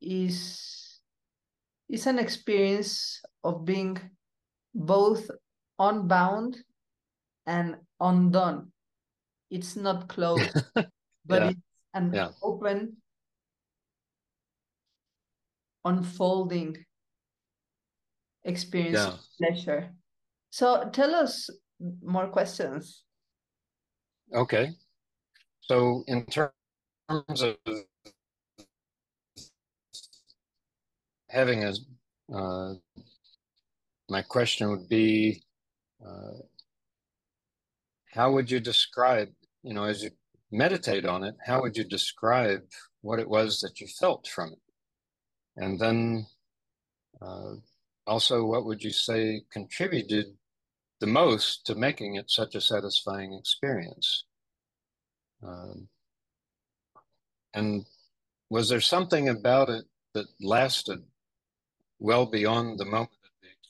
[0.00, 1.00] is
[1.88, 3.98] is an experience of being
[4.74, 5.30] both
[5.78, 6.56] unbound
[7.46, 8.72] and undone.
[9.50, 11.48] It's not closed, but yeah.
[11.50, 11.60] it's
[11.94, 12.30] an yeah.
[12.42, 12.96] open,
[15.84, 16.84] unfolding
[18.44, 19.08] experience yeah.
[19.08, 19.90] of pleasure.
[20.50, 21.50] So tell us
[22.02, 23.04] more questions.
[24.32, 24.70] Okay.
[25.60, 26.52] So in terms
[27.42, 27.56] of
[31.28, 31.72] having a
[32.34, 32.74] uh,
[34.08, 35.42] my question would be
[36.04, 36.38] uh,
[38.12, 39.28] how would you describe
[39.62, 40.10] you know as you
[40.52, 42.62] meditate on it how would you describe
[43.04, 44.58] what it was that you felt from it?
[45.56, 46.26] And then
[47.20, 47.52] uh,
[48.06, 50.24] also what would you say contributed
[51.00, 54.24] the most to making it such a satisfying experience?
[55.46, 55.86] Um,
[57.52, 57.84] and
[58.48, 59.84] was there something about it
[60.14, 61.00] that lasted
[61.98, 63.10] well beyond the moment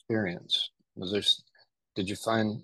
[0.09, 0.71] experience?
[0.95, 1.23] Was there,
[1.95, 2.63] did you find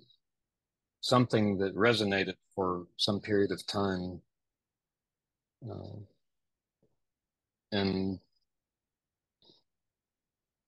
[1.02, 4.22] something that resonated for some period of time?
[5.68, 6.00] Uh,
[7.72, 8.20] and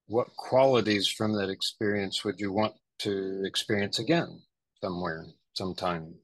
[0.09, 4.43] what qualities from that experience would you want to experience again
[4.83, 6.16] somewhere, sometime?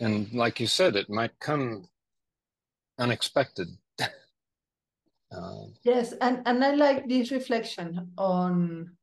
[0.00, 1.88] And like you said, it might come
[2.98, 3.68] unexpected
[5.34, 8.96] uh, yes, and and I like this reflection on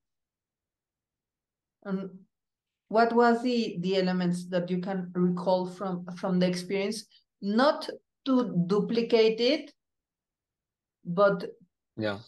[1.86, 2.20] on
[2.88, 7.06] what was the the elements that you can recall from from the experience,
[7.42, 7.90] not
[8.26, 9.72] to duplicate it,
[11.06, 11.46] but
[11.98, 12.20] yeah,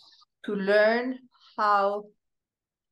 [0.45, 1.19] to learn
[1.57, 2.05] how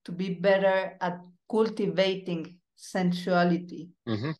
[0.05, 3.89] to be better at cultivating sensuality.
[4.07, 4.32] Mm-hmm.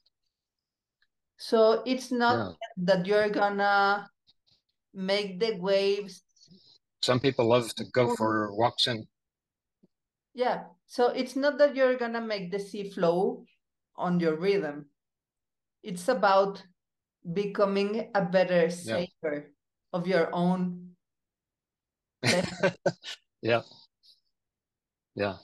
[1.38, 2.86] So it's not yeah.
[2.86, 4.08] that you're gonna
[4.94, 6.24] make the waves.
[7.02, 9.08] Some people love to go for walks in.
[10.34, 10.64] Yeah.
[10.86, 13.46] So it's not that you're gonna make the sea flow
[13.96, 14.86] on your rhythm.
[15.84, 16.64] It's about
[17.34, 19.40] becoming a better saver yeah.
[19.94, 20.92] of your own.
[23.42, 23.62] yeah.
[25.16, 25.38] Yeah.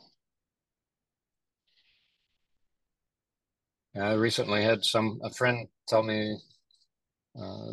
[4.00, 6.38] I recently had some a friend tell me
[7.40, 7.72] uh,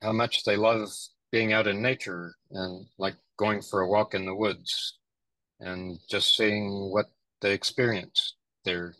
[0.00, 0.88] how much they love
[1.30, 4.98] being out in nature and like going for a walk in the woods
[5.60, 7.06] and just seeing what
[7.40, 8.94] they experience there.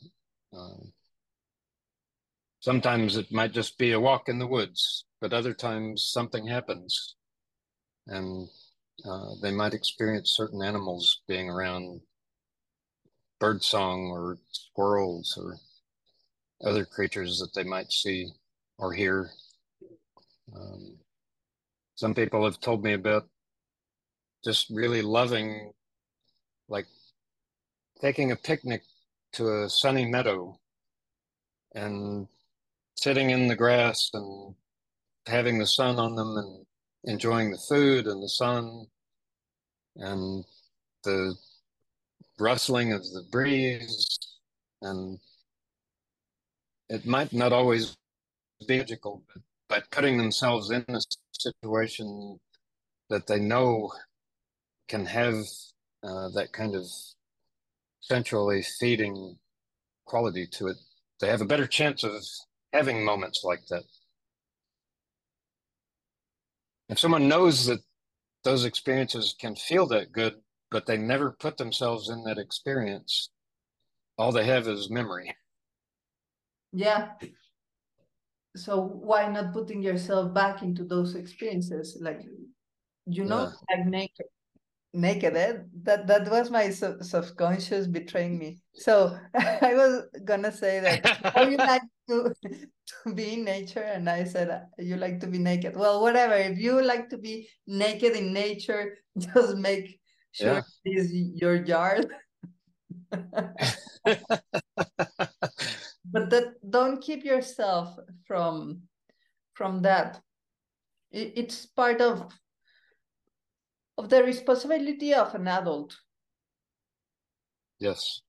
[0.57, 0.85] Uh,
[2.61, 7.17] sometimes it might just be a walk in the woods, but other times something happens
[8.07, 8.49] and
[9.05, 12.01] uh, they might experience certain animals being around
[13.39, 15.57] birdsong or squirrels or
[16.69, 18.29] other creatures that they might see
[18.79, 19.31] or hear.
[20.55, 20.97] Um,
[21.99, 23.29] some people have told me about
[24.45, 25.73] just really loving,
[26.69, 26.87] like
[28.01, 28.83] taking a picnic
[29.33, 30.57] to a sunny meadow
[31.75, 32.29] and
[32.95, 34.55] sitting in the grass and
[35.27, 36.67] having the sun on them and
[37.13, 38.87] enjoying the food and the sun
[39.97, 40.45] and
[41.03, 41.35] the
[42.39, 44.19] rustling of the breeze
[44.83, 45.19] and
[46.89, 47.97] it might not always
[48.69, 51.01] be logical, but by putting themselves in a
[51.39, 52.39] situation
[53.11, 53.91] that they know
[54.89, 55.37] can have
[56.03, 56.85] uh, that kind of
[58.01, 59.37] sensually feeding
[60.07, 60.77] quality to it,
[61.21, 62.23] they have a better chance of
[62.73, 63.85] having moments like that.
[66.89, 67.81] If someone knows that
[68.45, 70.37] those experiences can feel that good,
[70.71, 73.31] but they never put themselves in that experience,
[74.17, 75.37] all they have is memory.
[76.73, 77.11] Yeah.
[78.59, 81.99] So why not putting yourself back into those experiences?
[82.01, 82.21] Like,
[83.07, 83.77] you know, yeah.
[83.77, 84.27] like naked,
[84.93, 85.37] naked.
[85.37, 85.53] Eh?
[85.83, 88.59] That that was my sub- subconscious betraying me.
[88.75, 91.07] So I was gonna say that.
[91.35, 92.35] How you like to
[93.05, 93.83] to be in nature?
[93.83, 95.77] And I said you like to be naked.
[95.77, 96.35] Well, whatever.
[96.35, 100.01] If you like to be naked in nature, just make
[100.33, 100.63] sure yeah.
[100.85, 102.07] it is your yard.
[106.13, 108.83] But that don't keep yourself from
[109.55, 110.21] from that.
[111.11, 112.33] It, it's part of
[113.97, 115.97] of the responsibility of an adult.
[117.79, 118.23] Yes.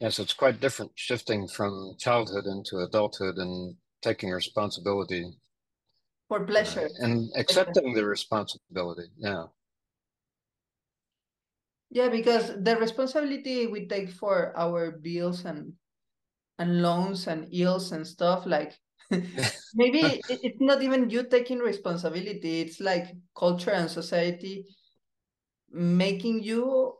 [0.00, 5.36] Yes it's quite different shifting from childhood into adulthood and taking responsibility.
[6.28, 6.86] For pleasure.
[6.86, 9.44] uh, and accepting the responsibility yeah
[11.90, 15.72] yeah, because the responsibility we take for our bills and
[16.58, 18.78] and loans and ills and stuff like
[19.74, 24.66] maybe it's not even you taking responsibility it's like culture and society
[25.70, 26.94] making you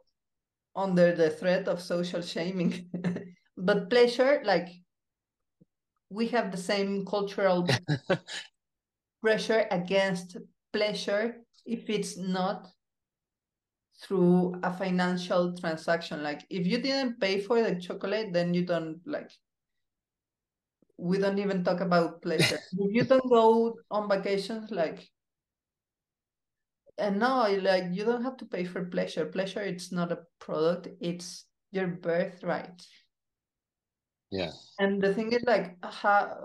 [0.76, 2.88] under the threat of social shaming.
[3.56, 4.68] But pleasure like
[6.10, 7.66] we have the same cultural
[9.20, 10.36] pressure against
[10.72, 12.68] pleasure if it's not
[14.00, 16.22] through a financial transaction.
[16.22, 19.30] Like if you didn't pay for the chocolate, then you don't like
[20.96, 22.58] we don't even talk about pleasure.
[22.78, 25.08] if you don't go on vacations, like
[26.98, 29.26] and no, like you don't have to pay for pleasure.
[29.26, 32.82] Pleasure it's not a product, it's your birthright.
[34.30, 34.50] Yeah.
[34.78, 36.36] And the thing is like how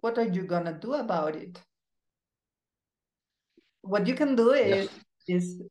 [0.00, 1.60] what are you gonna do about it?
[3.82, 4.88] What you can do is
[5.26, 5.36] yeah.
[5.36, 5.62] is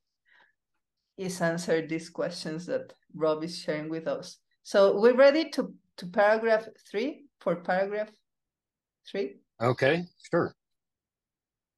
[1.17, 4.37] is answer these questions that Rob is sharing with us.
[4.63, 8.09] So we're ready to, to paragraph three for paragraph
[9.09, 9.37] three.
[9.61, 10.53] Okay, sure.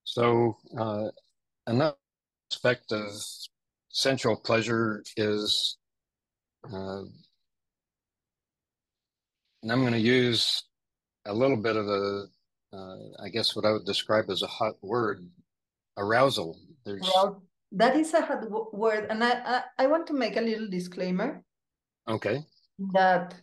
[0.03, 1.09] So uh,
[1.67, 1.95] another
[2.51, 3.09] aspect of
[3.89, 5.77] sensual pleasure is,
[6.65, 7.03] uh,
[9.61, 10.63] and I'm going to use
[11.25, 12.25] a little bit of a,
[12.73, 15.27] uh, I guess what I would describe as a hot word,
[15.97, 16.57] arousal.
[16.85, 20.41] There's Arousal that is a hard word and I, I, I want to make a
[20.41, 21.43] little disclaimer.
[22.07, 22.43] Okay.
[22.93, 23.35] That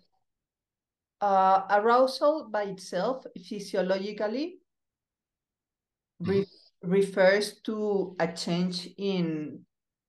[1.20, 4.58] uh, arousal by itself, physiologically,
[6.20, 6.46] re
[6.82, 9.60] refers to a change in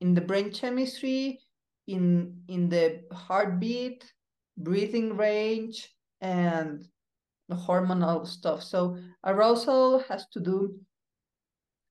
[0.01, 1.39] in the brain chemistry,
[1.87, 4.11] in in the heartbeat,
[4.57, 5.89] breathing range,
[6.21, 6.87] and
[7.49, 8.63] the hormonal stuff.
[8.63, 10.79] So arousal has to do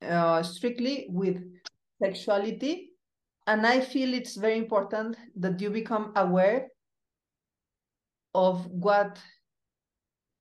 [0.03, 1.43] uh, strictly with
[2.03, 2.91] sexuality,
[3.47, 6.69] and I feel it's very important that you become aware
[8.35, 9.19] of what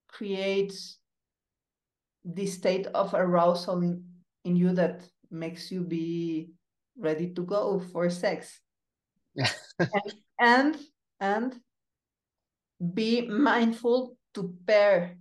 [0.08, 0.97] creates
[2.26, 4.03] the state of arousal in,
[4.43, 6.49] in you that makes you be
[6.97, 8.60] ready to go for sex.
[9.36, 9.53] And,
[10.39, 10.78] and
[11.20, 11.56] and
[12.93, 15.18] be mindful to pair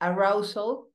[0.00, 0.88] arousal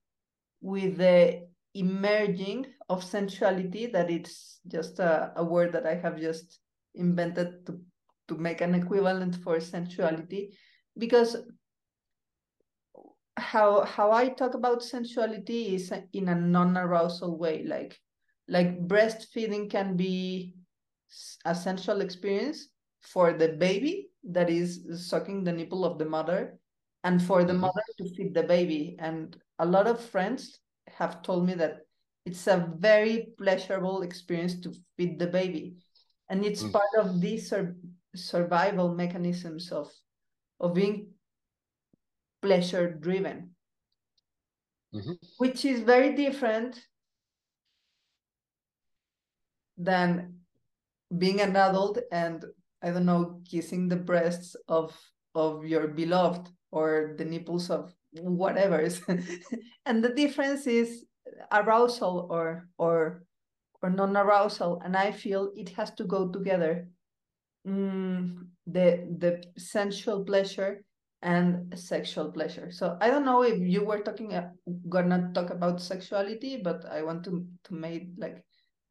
[0.61, 6.59] with the emerging of sensuality that it's just a, a word that i have just
[6.95, 7.79] invented to
[8.27, 10.53] to make an equivalent for sensuality
[10.97, 11.35] because
[13.37, 17.99] how how I talk about sensuality is in a non-arousal way, like
[18.47, 20.55] like breastfeeding can be
[21.45, 22.69] a sensual experience
[23.01, 26.57] for the baby that is sucking the nipple of the mother
[27.03, 27.61] and for the mm-hmm.
[27.61, 31.81] mother to feed the baby and a lot of friends have told me that
[32.25, 35.75] it's a very pleasurable experience to feed the baby
[36.29, 36.71] and it's mm.
[36.71, 37.75] part of these sur-
[38.15, 39.91] survival mechanisms of
[40.59, 41.07] of being
[42.41, 43.51] pleasure driven,
[44.93, 45.13] mm-hmm.
[45.37, 46.79] which is very different
[49.77, 50.39] than
[51.17, 52.45] being an adult and
[52.81, 54.93] I don't know, kissing the breasts of
[55.35, 58.87] of your beloved or the nipples of whatever.
[59.85, 61.05] and the difference is
[61.51, 63.23] arousal or or
[63.81, 64.81] or non-arousal.
[64.83, 66.87] And I feel it has to go together.
[67.67, 70.83] Mm, the the sensual pleasure
[71.21, 72.71] and sexual pleasure.
[72.71, 74.49] So I don't know if you were talking uh,
[74.89, 78.43] gonna talk about sexuality, but I want to to make like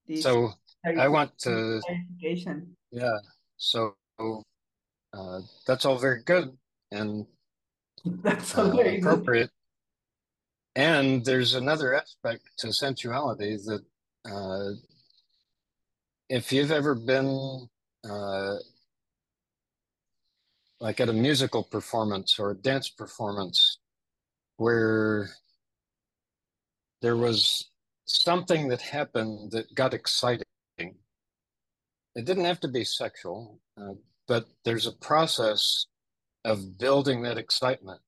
[0.08, 0.22] this.
[0.22, 0.52] So
[0.84, 1.80] I want to.
[2.90, 3.18] Yeah.
[3.56, 3.94] So
[5.12, 6.56] uh, that's all very good
[6.90, 7.26] and
[8.22, 9.50] that's uh, appropriate.
[10.74, 13.82] And there's another aspect to sensuality that
[14.24, 14.74] uh,
[16.28, 17.68] if you've ever been
[18.08, 18.54] uh,
[20.80, 23.78] like at a musical performance or a dance performance
[24.56, 25.30] where
[27.02, 27.70] there was
[28.04, 30.44] something that happened that got exciting.
[30.78, 33.94] It didn't have to be sexual, uh,
[34.26, 35.86] but there's a process
[36.44, 38.00] of building that excitement.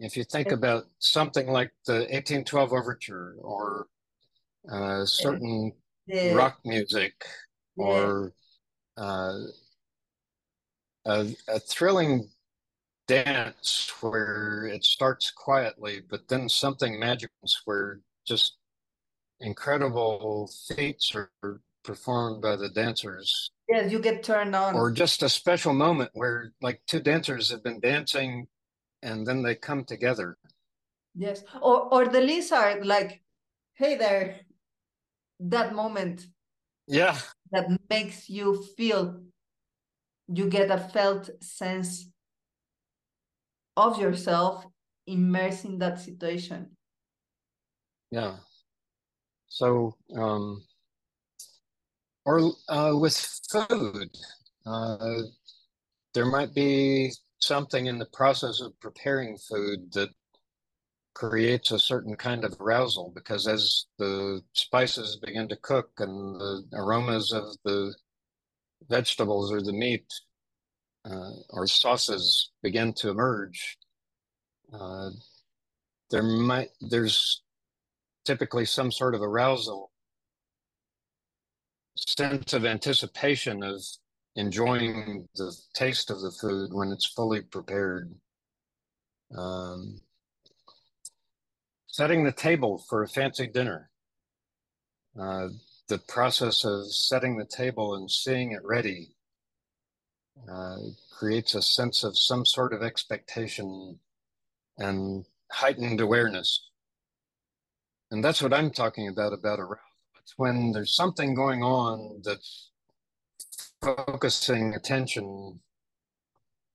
[0.00, 3.86] If you think about something like the 1812 Overture or
[4.70, 5.72] uh, certain
[6.06, 6.32] yeah.
[6.32, 7.14] rock music
[7.76, 7.84] yeah.
[7.84, 8.32] or
[8.96, 9.38] uh,
[11.04, 12.28] a, a thrilling
[13.06, 18.56] dance where it starts quietly, but then something magical where just
[19.40, 21.30] incredible feats are
[21.84, 23.50] performed by the dancers.
[23.68, 24.74] Yes, you get turned on.
[24.74, 28.46] Or just a special moment where like two dancers have been dancing
[29.02, 30.36] and then they come together.
[31.14, 31.44] Yes.
[31.60, 33.22] Or or the lizard, like,
[33.74, 34.40] hey there,
[35.40, 36.26] that moment.
[36.86, 37.18] Yeah.
[37.52, 39.20] That makes you feel
[40.28, 42.08] you get a felt sense
[43.76, 44.66] of yourself
[45.06, 46.70] immersed in that situation
[48.10, 48.36] yeah
[49.48, 50.62] so um
[52.24, 53.16] or uh, with
[53.50, 54.08] food.
[54.64, 55.22] Uh,
[56.14, 60.10] there might be something in the process of preparing food that
[61.14, 66.64] creates a certain kind of arousal because as the spices begin to cook and the
[66.74, 67.94] aromas of the
[68.88, 70.06] vegetables or the meat
[71.04, 73.76] uh, or sauces begin to emerge,
[74.72, 75.10] uh,
[76.10, 77.42] there might there's
[78.24, 79.91] typically some sort of arousal,
[81.96, 83.82] sense of anticipation of
[84.36, 88.12] enjoying the taste of the food when it's fully prepared.
[89.36, 90.00] Um,
[91.86, 93.90] setting the table for a fancy dinner.
[95.18, 95.48] Uh,
[95.88, 99.14] the process of setting the table and seeing it ready
[100.50, 100.76] uh,
[101.18, 103.98] creates a sense of some sort of expectation
[104.78, 106.70] and heightened awareness.
[108.10, 109.91] And that's what I'm talking about about arousal.
[110.22, 112.70] It's when there's something going on that's
[113.80, 115.60] focusing attention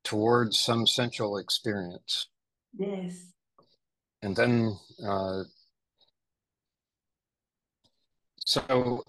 [0.03, 2.27] towards some sensual experience.
[2.77, 3.33] Yes.
[4.21, 5.43] And then uh,
[8.45, 9.03] so,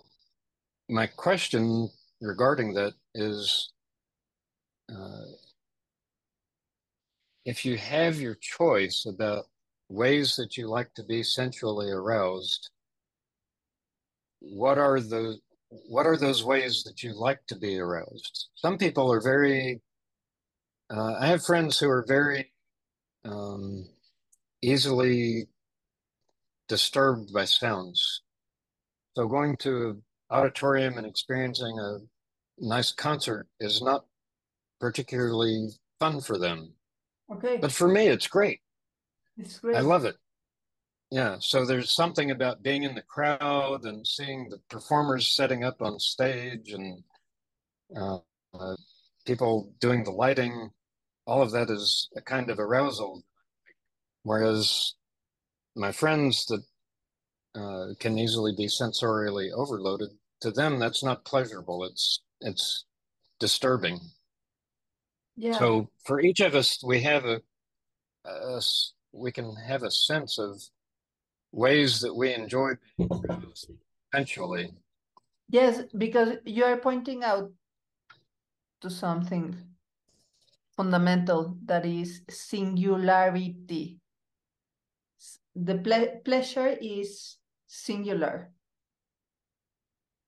[0.88, 1.88] my question
[2.20, 3.70] regarding that is
[4.92, 5.26] uh,
[7.44, 9.46] if you have your choice about
[9.88, 12.70] ways that you like to be sensually aroused,
[14.40, 15.38] what are the
[15.70, 18.48] what are those ways that you like to be aroused?
[18.54, 19.80] Some people are very.
[20.90, 22.50] Uh, I have friends who are very
[23.24, 23.86] um,
[24.62, 25.46] easily
[26.68, 28.22] disturbed by sounds.
[29.16, 31.98] So going to an auditorium and experiencing a
[32.58, 34.04] nice concert is not
[34.80, 35.68] particularly
[35.98, 36.72] fun for them.
[37.30, 37.58] Okay.
[37.60, 38.60] But for me, it's great.
[39.36, 39.76] It's great.
[39.76, 40.16] I love it.
[41.10, 41.36] Yeah.
[41.40, 45.98] So there's something about being in the crowd and seeing the performers setting up on
[45.98, 47.02] stage and
[47.96, 48.18] uh,
[48.58, 48.76] uh,
[49.24, 50.70] people doing the lighting.
[51.26, 53.22] All of that is a kind of arousal.
[54.22, 54.94] Whereas
[55.74, 56.62] my friends that
[57.54, 61.84] uh, can easily be sensorially overloaded, to them that's not pleasurable.
[61.84, 62.84] It's it's
[63.40, 64.00] disturbing.
[65.36, 65.58] Yeah.
[65.58, 67.40] So for each of us, we have a,
[68.24, 68.60] a
[69.12, 70.60] we can have a sense of
[71.52, 72.72] ways that we enjoy
[74.12, 74.72] eventually.
[75.48, 77.52] Yes, because you are pointing out
[78.80, 79.76] to something
[80.76, 84.00] fundamental that is singularity.
[85.54, 87.36] The ple pleasure is
[87.66, 88.52] singular.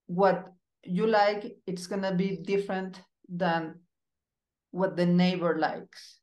[0.07, 0.53] What
[0.83, 3.81] you like, it's gonna be different than
[4.71, 6.21] what the neighbor likes.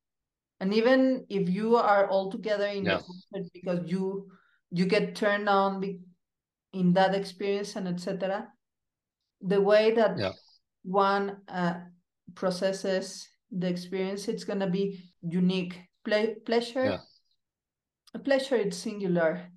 [0.59, 2.97] And even if you are all together in Yeah.
[2.97, 4.31] the concert because you
[4.71, 5.81] you get turned on
[6.73, 8.47] in that experience and etc.
[9.41, 10.33] The way that Yeah.
[10.83, 11.81] one uh,
[12.35, 15.79] processes the experience, it's gonna be unique.
[16.03, 18.19] Ple- pleasure, Yeah.
[18.23, 19.49] pleasure, it's singular.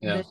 [0.00, 0.22] Yeah.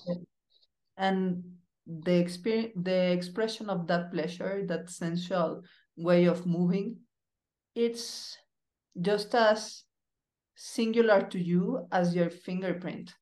[0.98, 5.64] And the experience, the expression of that pleasure, that sensual
[5.96, 6.98] way of moving,
[7.76, 8.38] it's
[9.00, 9.84] just as
[10.56, 13.14] singular to you as your fingerprint.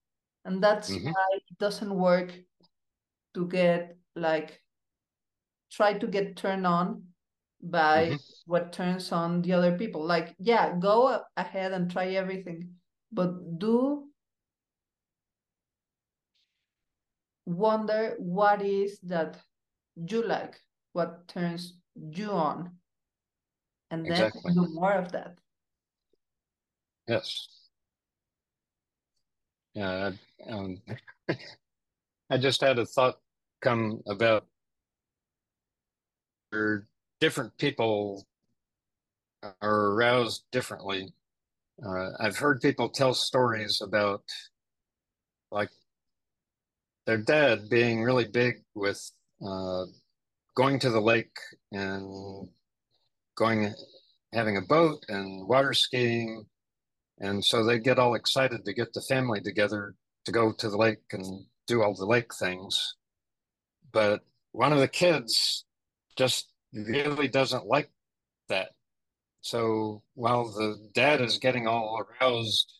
[0.47, 1.11] And that's Mhm.
[1.11, 2.31] why it doesn't work
[3.33, 4.63] to get like
[5.69, 7.03] try to get turned on
[7.61, 8.43] by Mhm.
[8.45, 10.01] what turns on the other people.
[10.05, 12.79] Like, yeah, go ahead and try everything,
[13.11, 14.09] but do
[17.45, 19.37] wonder what is that
[19.95, 20.61] you like,
[20.93, 22.79] what turns you on,
[23.91, 24.53] and then Exactly.
[24.53, 25.37] do more of that.
[27.05, 27.56] Yes.
[29.77, 30.11] Yeah.
[30.47, 30.81] I, um,
[32.31, 33.19] I just had a thought
[33.61, 34.47] come about
[37.19, 38.25] different people
[39.61, 41.13] are aroused differently.
[41.85, 44.23] Uh, I've heard people tell stories about
[45.51, 45.69] like
[47.05, 49.11] their dad being really big with
[49.45, 49.85] uh,
[50.55, 51.37] going to the lake
[51.71, 52.49] and
[53.35, 53.71] going
[54.33, 56.47] having a boat and water skiing
[57.19, 59.95] and so they get all excited to get the family together
[60.25, 62.95] to go to the lake and do all the lake things
[63.91, 65.65] but one of the kids
[66.17, 67.89] just really doesn't like
[68.49, 68.69] that
[69.41, 72.73] so while the dad is getting all aroused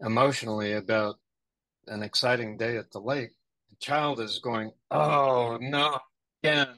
[0.00, 1.16] emotionally about
[1.86, 3.30] an exciting day at the lake
[3.70, 5.98] the child is going oh no
[6.42, 6.68] again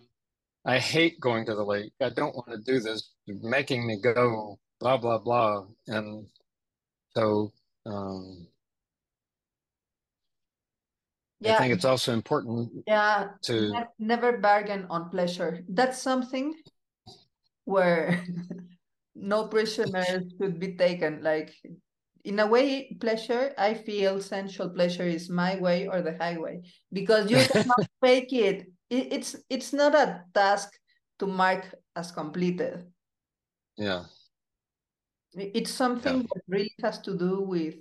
[0.64, 1.92] I hate going to the lake.
[2.00, 3.10] I don't want to do this.
[3.26, 5.66] You're making me go, blah, blah, blah.
[5.88, 6.26] And
[7.14, 7.52] so
[7.86, 8.46] um,
[11.44, 13.28] I think it's also important yeah.
[13.42, 15.64] to, Ne- never bargain on pleasure.
[15.68, 16.54] That's something
[17.64, 18.24] where
[19.14, 21.22] no prisoners should be taken.
[21.22, 21.52] Like,
[22.24, 27.30] in a way, pleasure, I feel sensual pleasure is my way or the highway because
[27.30, 28.66] you cannot fake it.
[28.90, 29.12] it.
[29.12, 30.70] It's it's not a task
[31.18, 32.86] to mark as completed.
[33.76, 34.04] yeah,
[35.34, 36.22] It's something Yeah.
[36.34, 37.74] that really has to do with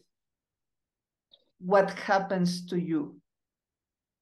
[1.59, 3.21] what happens to you.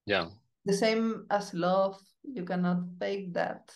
[0.05, 0.29] yeah,
[0.65, 3.71] the same as love you cannot fake that.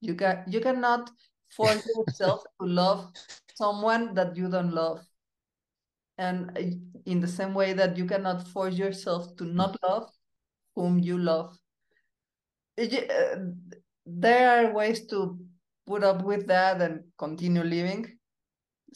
[0.00, 1.10] You can you cannot
[1.50, 3.10] force yourself to love
[3.54, 5.00] someone that you don't love.
[6.18, 6.62] And uh,
[7.06, 10.10] in the same way that you cannot force yourself to not love
[10.74, 11.56] whom you love.
[12.78, 13.36] Uh,
[14.06, 15.38] there are ways to
[15.86, 18.18] put up with that and continue living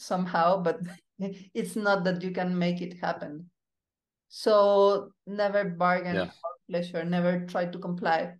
[0.01, 0.79] somehow but
[1.53, 3.49] it's not that you can make it happen
[4.29, 6.31] so never bargain Yeah.
[6.41, 8.35] for pleasure never try to comply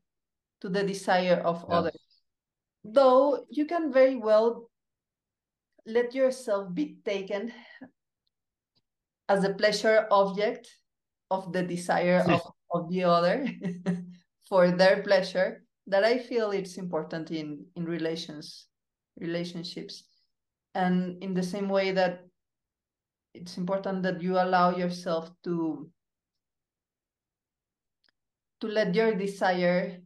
[0.62, 1.76] to the desire of Yeah.
[1.78, 2.02] others
[2.84, 4.70] though you can very well
[5.86, 7.52] let yourself be taken
[9.28, 10.70] as a pleasure object
[11.32, 12.42] of the desire of,
[12.72, 13.48] of the other
[14.50, 18.68] for their pleasure that i feel it's important in in relations
[19.18, 20.04] relationships
[20.80, 22.24] and in the same way that
[23.36, 25.92] it's important that you allow yourself to
[28.62, 30.00] to let your desire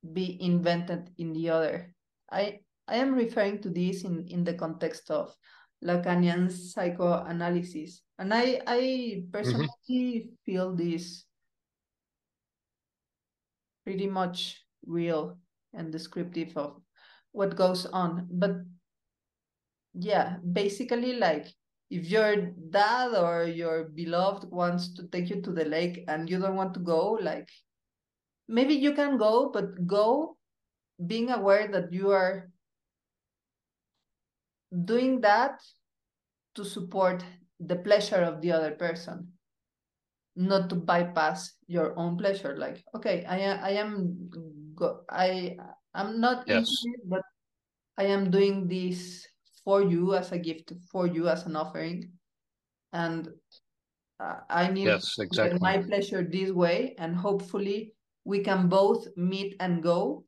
[0.00, 1.92] be invented in the other.
[2.32, 5.36] I I am referring to this in, in the context of
[5.84, 8.02] Lacanian psychoanalysis.
[8.18, 10.34] And I, I personally mm-hmm.
[10.44, 11.24] feel this
[13.84, 15.38] pretty much real
[15.72, 16.82] and descriptive of
[17.32, 18.26] what goes on.
[18.28, 18.66] But
[19.94, 21.46] yeah, basically, like
[21.90, 26.38] if your dad or your beloved wants to take you to the lake and you
[26.38, 27.48] don't want to go, like
[28.48, 30.36] maybe you can go, but go
[31.06, 32.50] being aware that you are
[34.84, 35.60] doing that
[36.54, 37.24] to support
[37.58, 39.28] the pleasure of the other person
[40.36, 44.30] not to bypass your own pleasure like okay i am i am
[44.74, 45.56] go i
[45.94, 46.70] i'm not yes.
[46.84, 47.22] it, but
[47.98, 49.26] i am doing this
[49.64, 52.10] for you as a gift for you as an offering
[52.92, 53.28] and
[54.20, 55.58] uh, i need yes, exactly.
[55.60, 57.92] my pleasure this way and hopefully
[58.24, 60.24] we can both meet and go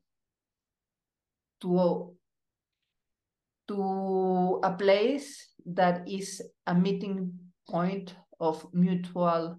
[1.61, 2.15] to
[3.67, 7.31] to a place that is a meeting
[7.69, 9.57] point of mutual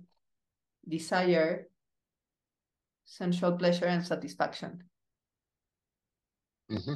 [0.86, 1.68] desire,
[3.04, 4.84] sensual pleasure, and satisfaction.
[6.70, 6.94] Mm-hmm.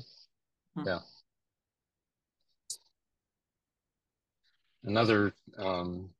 [0.76, 0.86] Hmm.
[0.86, 1.00] Yeah.
[4.84, 6.10] Another um,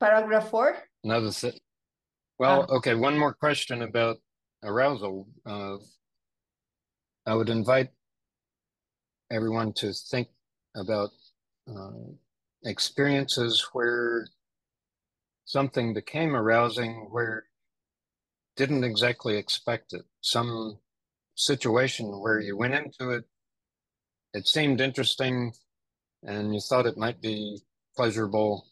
[0.00, 0.76] paragraph four.
[1.04, 1.58] Another thing.
[2.38, 2.76] Well, ah.
[2.76, 2.94] okay.
[2.94, 4.18] One more question about
[4.62, 5.26] arousal.
[5.44, 5.76] Uh,
[7.26, 7.90] I would invite
[9.30, 10.28] everyone to think
[10.76, 11.10] about
[11.68, 11.90] uh,
[12.64, 14.28] experiences where
[15.44, 17.44] something became arousing where
[18.56, 20.78] didn't exactly expect it some
[21.34, 23.24] situation where you went into it
[24.32, 25.52] it seemed interesting
[26.24, 27.60] and you thought it might be
[27.96, 28.66] pleasurable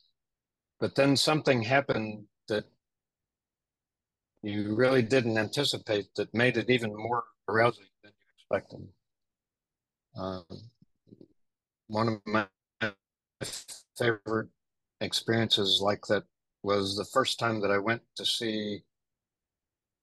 [0.81, 2.65] but then something happened that
[4.43, 8.89] you really didn't anticipate that made it even more arousing than you expected
[10.17, 10.45] um,
[11.89, 12.47] one of my
[13.97, 14.49] favorite
[15.01, 16.25] experiences like that
[16.63, 18.83] was the first time that I went to see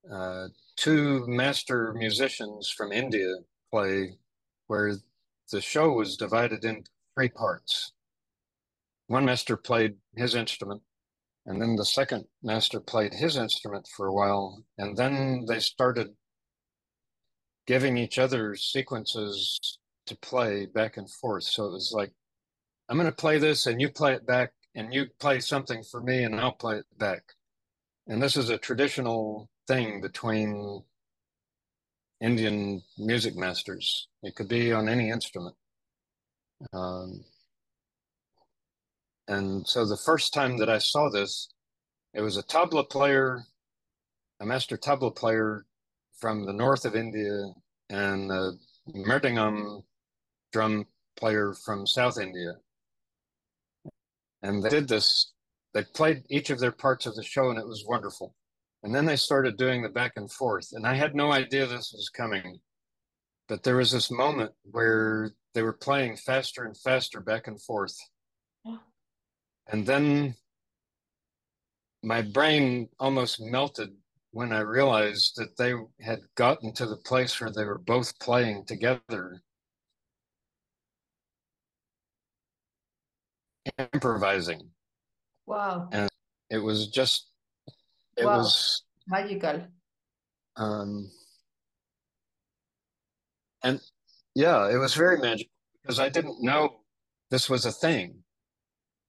[0.09, 3.35] uh, two master musicians from India
[3.71, 4.17] play,
[4.67, 4.95] where
[5.51, 7.93] the show was divided into three parts.
[9.11, 10.83] One master played his instrument,
[11.45, 16.15] and then the second master played his instrument for a while, and then they started
[17.67, 21.43] giving each other sequences to play back and forth.
[21.43, 22.13] So it was like,
[22.87, 25.99] I'm going to play this and you play it back and you play something for
[26.01, 27.21] me and I'll play it back.
[28.07, 30.83] And this is a traditional thing between
[32.21, 34.07] Indian music masters.
[34.23, 35.57] It could be on any instrument.
[36.71, 37.25] Um,
[39.31, 41.47] and so the first time that I saw this,
[42.13, 43.43] it was a tabla player,
[44.41, 45.65] a master tabla player
[46.19, 47.53] from the north of India,
[47.89, 48.51] and a
[48.93, 49.83] mridangam
[50.51, 52.55] drum player from South India.
[54.41, 55.31] And they did this,
[55.73, 58.35] they played each of their parts of the show, and it was wonderful.
[58.83, 60.73] And then they started doing the back and forth.
[60.73, 62.59] And I had no idea this was coming.
[63.47, 67.95] But there was this moment where they were playing faster and faster back and forth.
[69.71, 70.35] And then
[72.03, 73.89] my brain almost melted
[74.31, 78.65] when I realized that they had gotten to the place where they were both playing
[78.65, 79.41] together
[83.77, 84.69] improvising.
[85.45, 85.87] Wow.
[85.91, 86.09] And
[86.49, 87.27] it was just,
[88.17, 88.37] it wow.
[88.37, 89.67] was magical.
[90.57, 91.09] Um,
[93.63, 93.79] and
[94.35, 95.51] yeah, it was very magical
[95.81, 96.81] because I didn't know
[97.29, 98.23] this was a thing.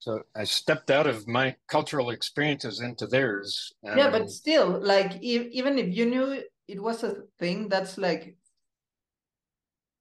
[0.03, 3.73] So I stepped out of my cultural experiences into theirs.
[3.85, 8.37] yeah, but still, like, if, even if you knew it was a thing, that's like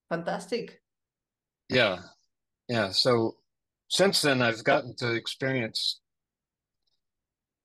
[0.09, 0.81] fantastic.
[1.69, 1.99] Yeah.
[2.67, 2.89] Yeah.
[2.89, 3.35] So
[3.89, 5.99] since then, I've gotten to experience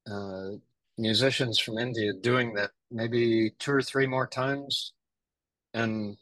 [0.06, 0.50] uh,
[0.98, 4.92] musicians from India doing that maybe two or three more times.
[5.72, 6.18] And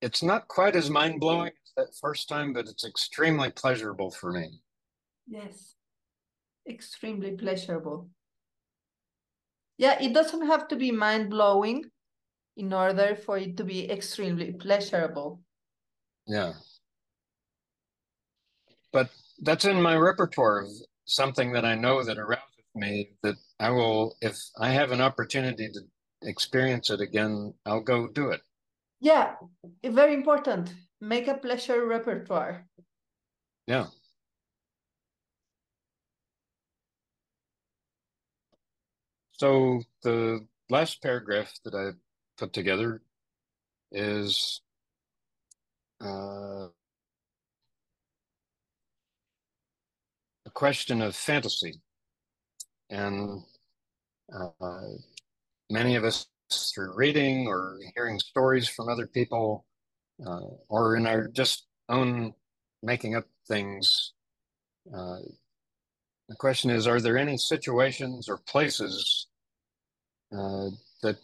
[0.00, 4.32] it's not quite as mind blowing as that first time, but it's extremely pleasurable for
[4.32, 4.62] me.
[5.26, 5.74] Yes,
[6.68, 8.08] extremely pleasurable.
[9.78, 11.84] Yeah, it doesn't have to be mind blowing
[12.56, 15.40] in order for it to be extremely pleasurable.
[16.26, 16.54] Yeah
[18.96, 19.10] but
[19.42, 20.70] that's in my repertoire of
[21.04, 25.68] something that I know that arouses me that I will, if I have an opportunity
[25.68, 25.80] to
[26.22, 28.40] experience it again, I'll go do it.
[29.00, 29.34] Yeah,
[29.84, 30.72] very important.
[31.02, 32.66] Make a pleasure repertoire.
[33.66, 33.88] Yeah.
[39.38, 41.90] So the last paragraph that I
[42.38, 43.02] put together
[43.92, 44.62] is
[46.02, 46.68] uh,
[50.46, 51.74] a question of fantasy.
[52.88, 53.42] And
[54.34, 54.80] uh,
[55.68, 56.26] many of us,
[56.74, 59.66] through reading or hearing stories from other people,
[60.26, 62.32] uh, or in our just own
[62.82, 64.14] making up things,
[64.96, 65.18] uh,
[66.28, 69.26] the question is Are there any situations or places
[70.32, 70.70] uh,
[71.02, 71.18] that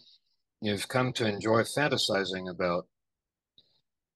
[0.61, 2.87] you've come to enjoy fantasizing about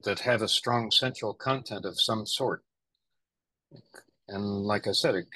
[0.04, 2.62] that have a strong sensual content of some sort?
[4.28, 5.26] And like I said, it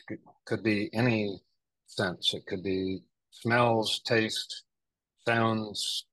[0.47, 1.41] could, be any
[1.87, 2.35] sense.
[2.35, 4.65] It could be smells, taste,
[5.27, 6.07] sounds,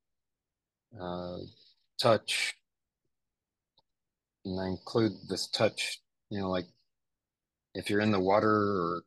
[0.99, 1.37] uh,
[1.99, 2.55] touch.
[4.45, 6.67] And I include this touch, you know, like
[7.73, 9.03] if you're in the water or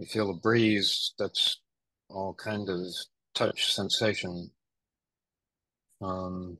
[0.00, 1.60] you feel a breeze, that's
[2.08, 2.80] all kind of
[3.34, 4.50] touch sensation.
[6.00, 6.56] Um,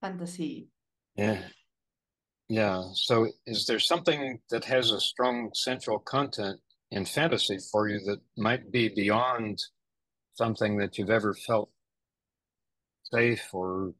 [0.00, 0.68] Fantasy.
[1.14, 1.42] yeah.
[2.48, 2.82] Yeah.
[2.94, 6.58] So is there something that has a strong sensual content
[6.90, 9.62] in fantasy for you that might be beyond
[10.34, 11.70] something that you've ever felt
[13.12, 13.94] safe or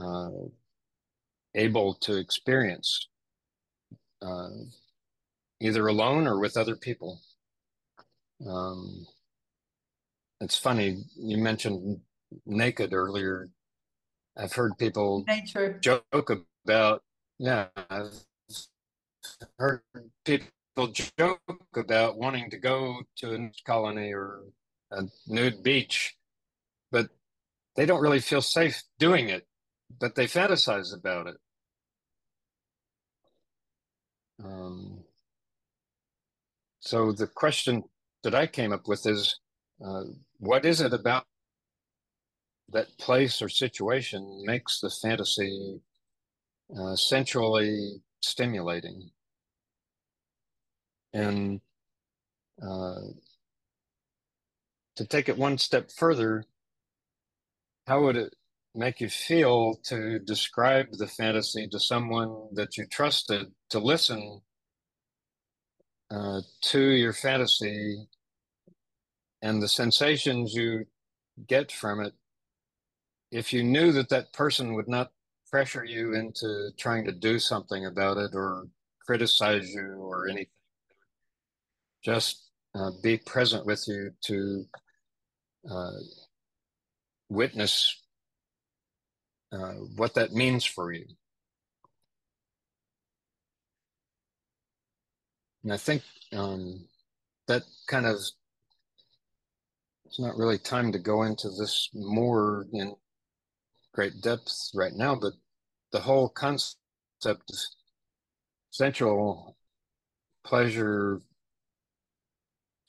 [0.00, 0.30] uh,
[1.56, 3.08] able to experience,
[4.22, 4.48] uh,
[5.60, 7.20] either alone or with other people?
[8.46, 9.06] Um,
[10.40, 12.00] it's funny, you mentioned
[12.44, 13.48] naked earlier.
[14.36, 15.78] I've heard people Nature.
[15.80, 16.30] joke
[16.66, 17.02] about,
[17.38, 18.12] yeah, I've
[19.58, 19.80] heard
[20.24, 21.40] people joke
[21.74, 24.42] about wanting to go to a colony or
[24.90, 26.16] a nude beach,
[26.92, 27.08] but
[27.76, 29.46] they don't really feel safe doing it,
[29.98, 31.36] but they fantasize about it.
[34.44, 35.05] Um,
[36.86, 37.82] so the question
[38.22, 39.40] that I came up with is,
[39.84, 40.04] uh,
[40.38, 41.24] what is it about
[42.72, 45.80] that place or situation makes the fantasy
[46.78, 49.10] uh, sensually stimulating?
[51.12, 51.60] And
[52.62, 53.00] uh,
[54.94, 56.44] to take it one step further,
[57.88, 58.34] how would it
[58.76, 64.42] make you feel to describe the fantasy to someone that you trusted to listen
[66.10, 68.06] uh, to your fantasy
[69.42, 70.84] and the sensations you
[71.46, 72.14] get from it
[73.30, 75.10] if you knew that that person would not
[75.50, 78.66] pressure you into trying to do something about it or
[79.04, 80.46] criticize you or anything
[82.04, 84.64] just uh, be present with you to
[85.70, 85.90] uh,
[87.28, 88.02] witness
[89.52, 91.04] uh, what that means for you.
[95.66, 96.86] And I think um,
[97.48, 98.18] that kind of,
[100.04, 102.94] it's not really time to go into this more in
[103.92, 105.32] great depth right now, but
[105.90, 106.76] the whole concept
[107.26, 107.58] of
[108.70, 109.56] sensual
[110.44, 111.20] pleasure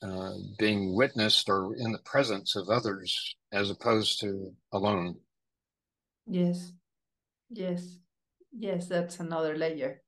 [0.00, 5.16] uh, being witnessed or in the presence of others as opposed to alone.
[6.28, 6.70] Yes.
[7.50, 7.98] Yes.
[8.56, 10.00] Yes, that's another layer.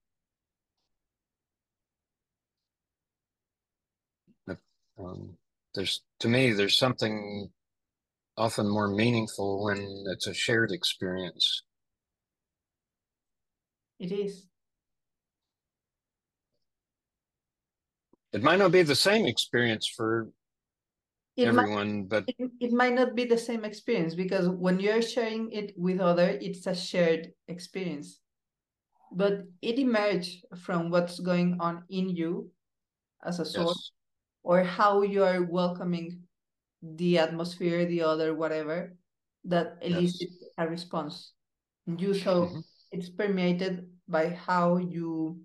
[5.05, 5.37] Um,
[5.75, 7.51] there's to me, there's something
[8.37, 11.63] often more meaningful when it's a shared experience.
[13.99, 14.47] It is.
[18.33, 20.29] It might not be the same experience for
[21.37, 25.51] It everyone, but it, it might not be the same experience because when you're sharing
[25.53, 28.21] it with other, it's a shared experience.
[29.13, 32.51] But it emerged from what's going on in you
[33.25, 33.91] as a source
[34.43, 36.23] or how you are welcoming
[36.83, 38.97] the atmosphere, the other, whatever,
[39.45, 41.33] that elicits a response.
[41.87, 42.65] And you so Mhm.
[42.93, 45.45] it's permeated by how you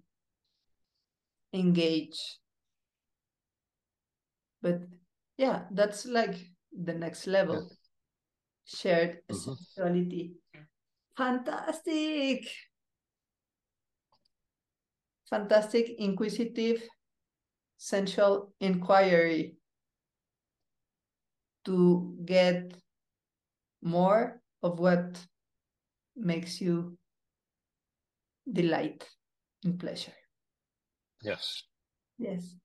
[1.53, 2.39] engage.
[4.61, 4.81] But
[5.37, 6.35] yeah, that's like
[6.71, 7.71] the next level.
[8.65, 9.57] Shared Mhm.
[9.57, 10.35] sexuality.
[11.17, 12.47] Fantastic.
[15.29, 16.87] Fantastic, inquisitive,
[17.77, 19.57] sensual inquiry
[21.65, 22.73] to get
[23.81, 25.19] more of what
[26.15, 26.97] makes you
[28.51, 29.07] delight
[29.63, 30.13] and pleasure.
[31.21, 31.63] yes.
[32.17, 32.55] Yes.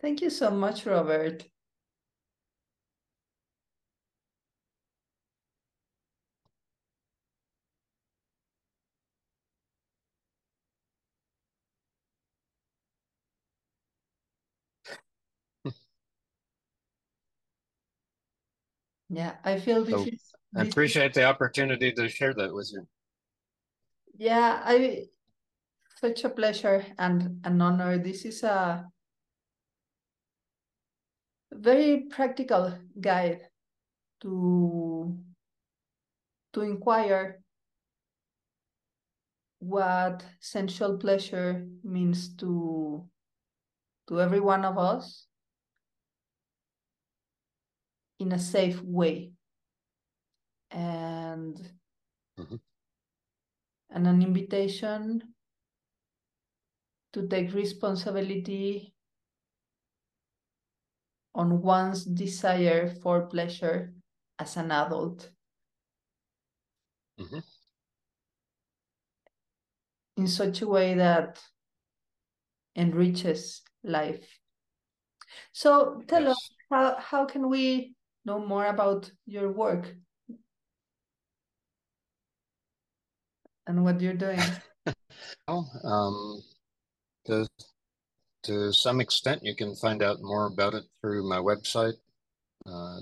[0.00, 1.44] Thank you so much, Robert.
[19.12, 20.32] Yeah, I feel this So, is.
[20.56, 22.86] I appreciate the opportunity to share that with you.
[24.16, 25.08] Yeah, I
[26.00, 27.98] such a pleasure and an honor.
[27.98, 28.88] This is a
[31.52, 33.42] very practical guide
[34.22, 35.18] to
[36.54, 37.40] to inquire
[39.58, 43.04] what sensual pleasure means to
[44.08, 45.28] to every one of us
[48.22, 49.32] in a safe way
[50.70, 51.78] and
[52.36, 52.56] Mhm.
[53.90, 55.34] and an invitation
[57.12, 58.92] to take responsibility
[61.34, 63.94] on one's desire for pleasure
[64.38, 65.30] as an adult
[67.18, 67.42] Mhm.
[70.16, 71.42] in such a way that
[72.76, 74.40] enriches life.
[75.52, 77.94] So tell us how, how can we
[78.24, 79.94] know more about your work
[83.66, 84.40] and what you're doing?
[85.46, 86.42] Well, um,
[87.26, 87.48] to,
[88.44, 91.94] to some extent, you can find out more about it through my website,
[92.66, 93.00] uh,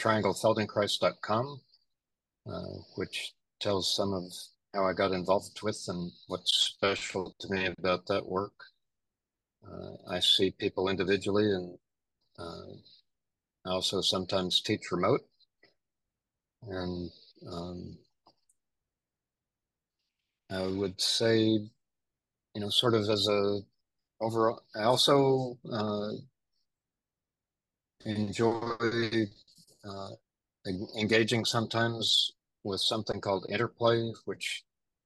[0.00, 1.60] trianglefeldenkrais.com,
[2.50, 2.62] uh,
[2.96, 4.24] which tells some of
[4.74, 8.54] how I got involved with and what's special to me about that work.
[9.66, 11.78] Uh, I see people individually and
[12.38, 12.76] uh,
[13.68, 15.20] I also sometimes teach remote.
[16.66, 17.10] And
[17.46, 17.98] um,
[20.50, 21.68] I would say, you
[22.56, 23.60] know, sort of as a
[24.22, 26.12] overall, I also uh,
[28.06, 29.26] enjoy
[29.84, 30.10] uh,
[30.98, 32.32] engaging sometimes
[32.64, 34.64] with something called interplay, which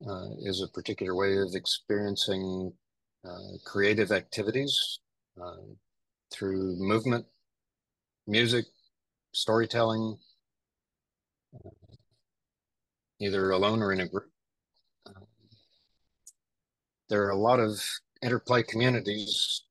[0.08, 2.72] uh, is a particular way of experiencing
[3.24, 5.00] uh, creative activities
[5.42, 5.56] uh,
[6.30, 7.26] through movement,
[8.27, 8.66] music,
[9.33, 10.16] storytelling,
[13.20, 14.33] either alone or in a group.
[17.12, 17.79] there are a lot of
[18.23, 19.64] interplay communities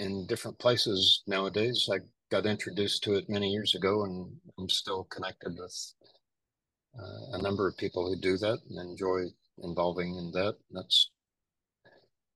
[0.00, 1.86] in different places nowadays.
[1.92, 1.98] I
[2.30, 5.92] got introduced to it many years ago, and I'm still connected with
[6.98, 9.24] uh, a number of people who do that and enjoy
[9.62, 10.56] involving in that.
[10.70, 11.10] That's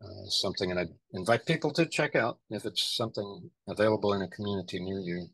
[0.02, 4.28] uh, something, and I invite people to check out if it's something available in a
[4.28, 5.28] community near you.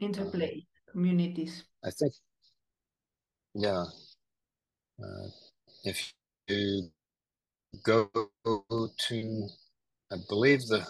[0.00, 1.64] Interplay communities.
[1.84, 2.12] I think,
[3.54, 3.84] yeah,
[5.02, 5.28] uh,
[5.84, 6.12] if
[6.48, 6.90] you
[7.82, 9.48] go to,
[10.12, 10.86] I believe the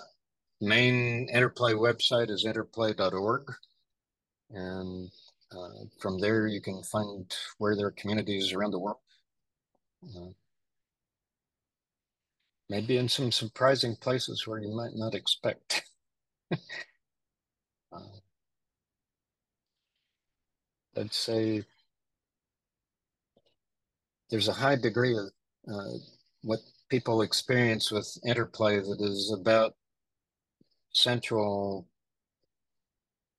[0.61, 3.53] main Interplay website is interplay.org.
[4.51, 5.11] And
[5.53, 8.99] uh, from there, you can find where there are communities around the world.
[10.05, 10.31] Uh,
[12.69, 15.85] maybe in some surprising places where you might not expect.
[16.53, 16.59] uh,
[20.97, 21.65] I'd say
[24.31, 25.31] there's a high degree of
[25.73, 25.99] uh,
[26.43, 29.75] what people experience with interplay that is about
[30.93, 31.87] sensual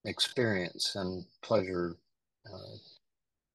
[0.05, 1.97] experience and pleasure,
[2.51, 2.77] uh,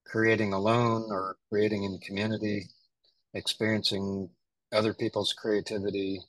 [0.07, 2.67] creating alone or creating in community,
[3.35, 4.29] experiencing
[4.75, 6.21] other people's creativity,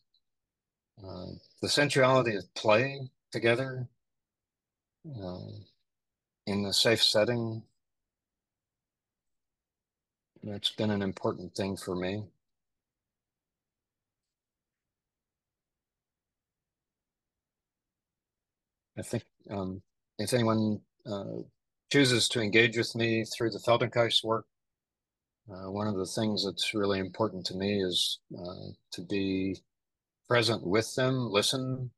[1.04, 1.28] uh,
[1.62, 3.88] the sensuality of play together
[5.24, 5.40] uh,
[6.48, 7.64] in a safe setting.
[10.44, 12.26] That's been an important thing for me.
[18.98, 19.82] I think um,
[20.18, 21.42] if anyone uh,
[21.92, 24.46] chooses to engage with me through the Feldenkrais work,
[25.52, 29.58] uh, one of the things that's really important to me is uh, to be
[30.30, 31.92] present with them, listen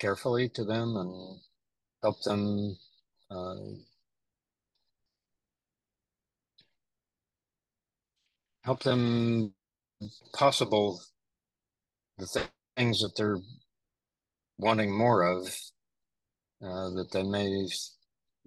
[0.00, 1.40] carefully to them, and
[2.02, 2.76] help them
[3.30, 3.56] uh,
[8.64, 9.54] help them
[10.34, 11.00] possible
[12.18, 13.38] the th- things that they're
[14.58, 15.48] wanting more of
[16.62, 17.68] uh, that they may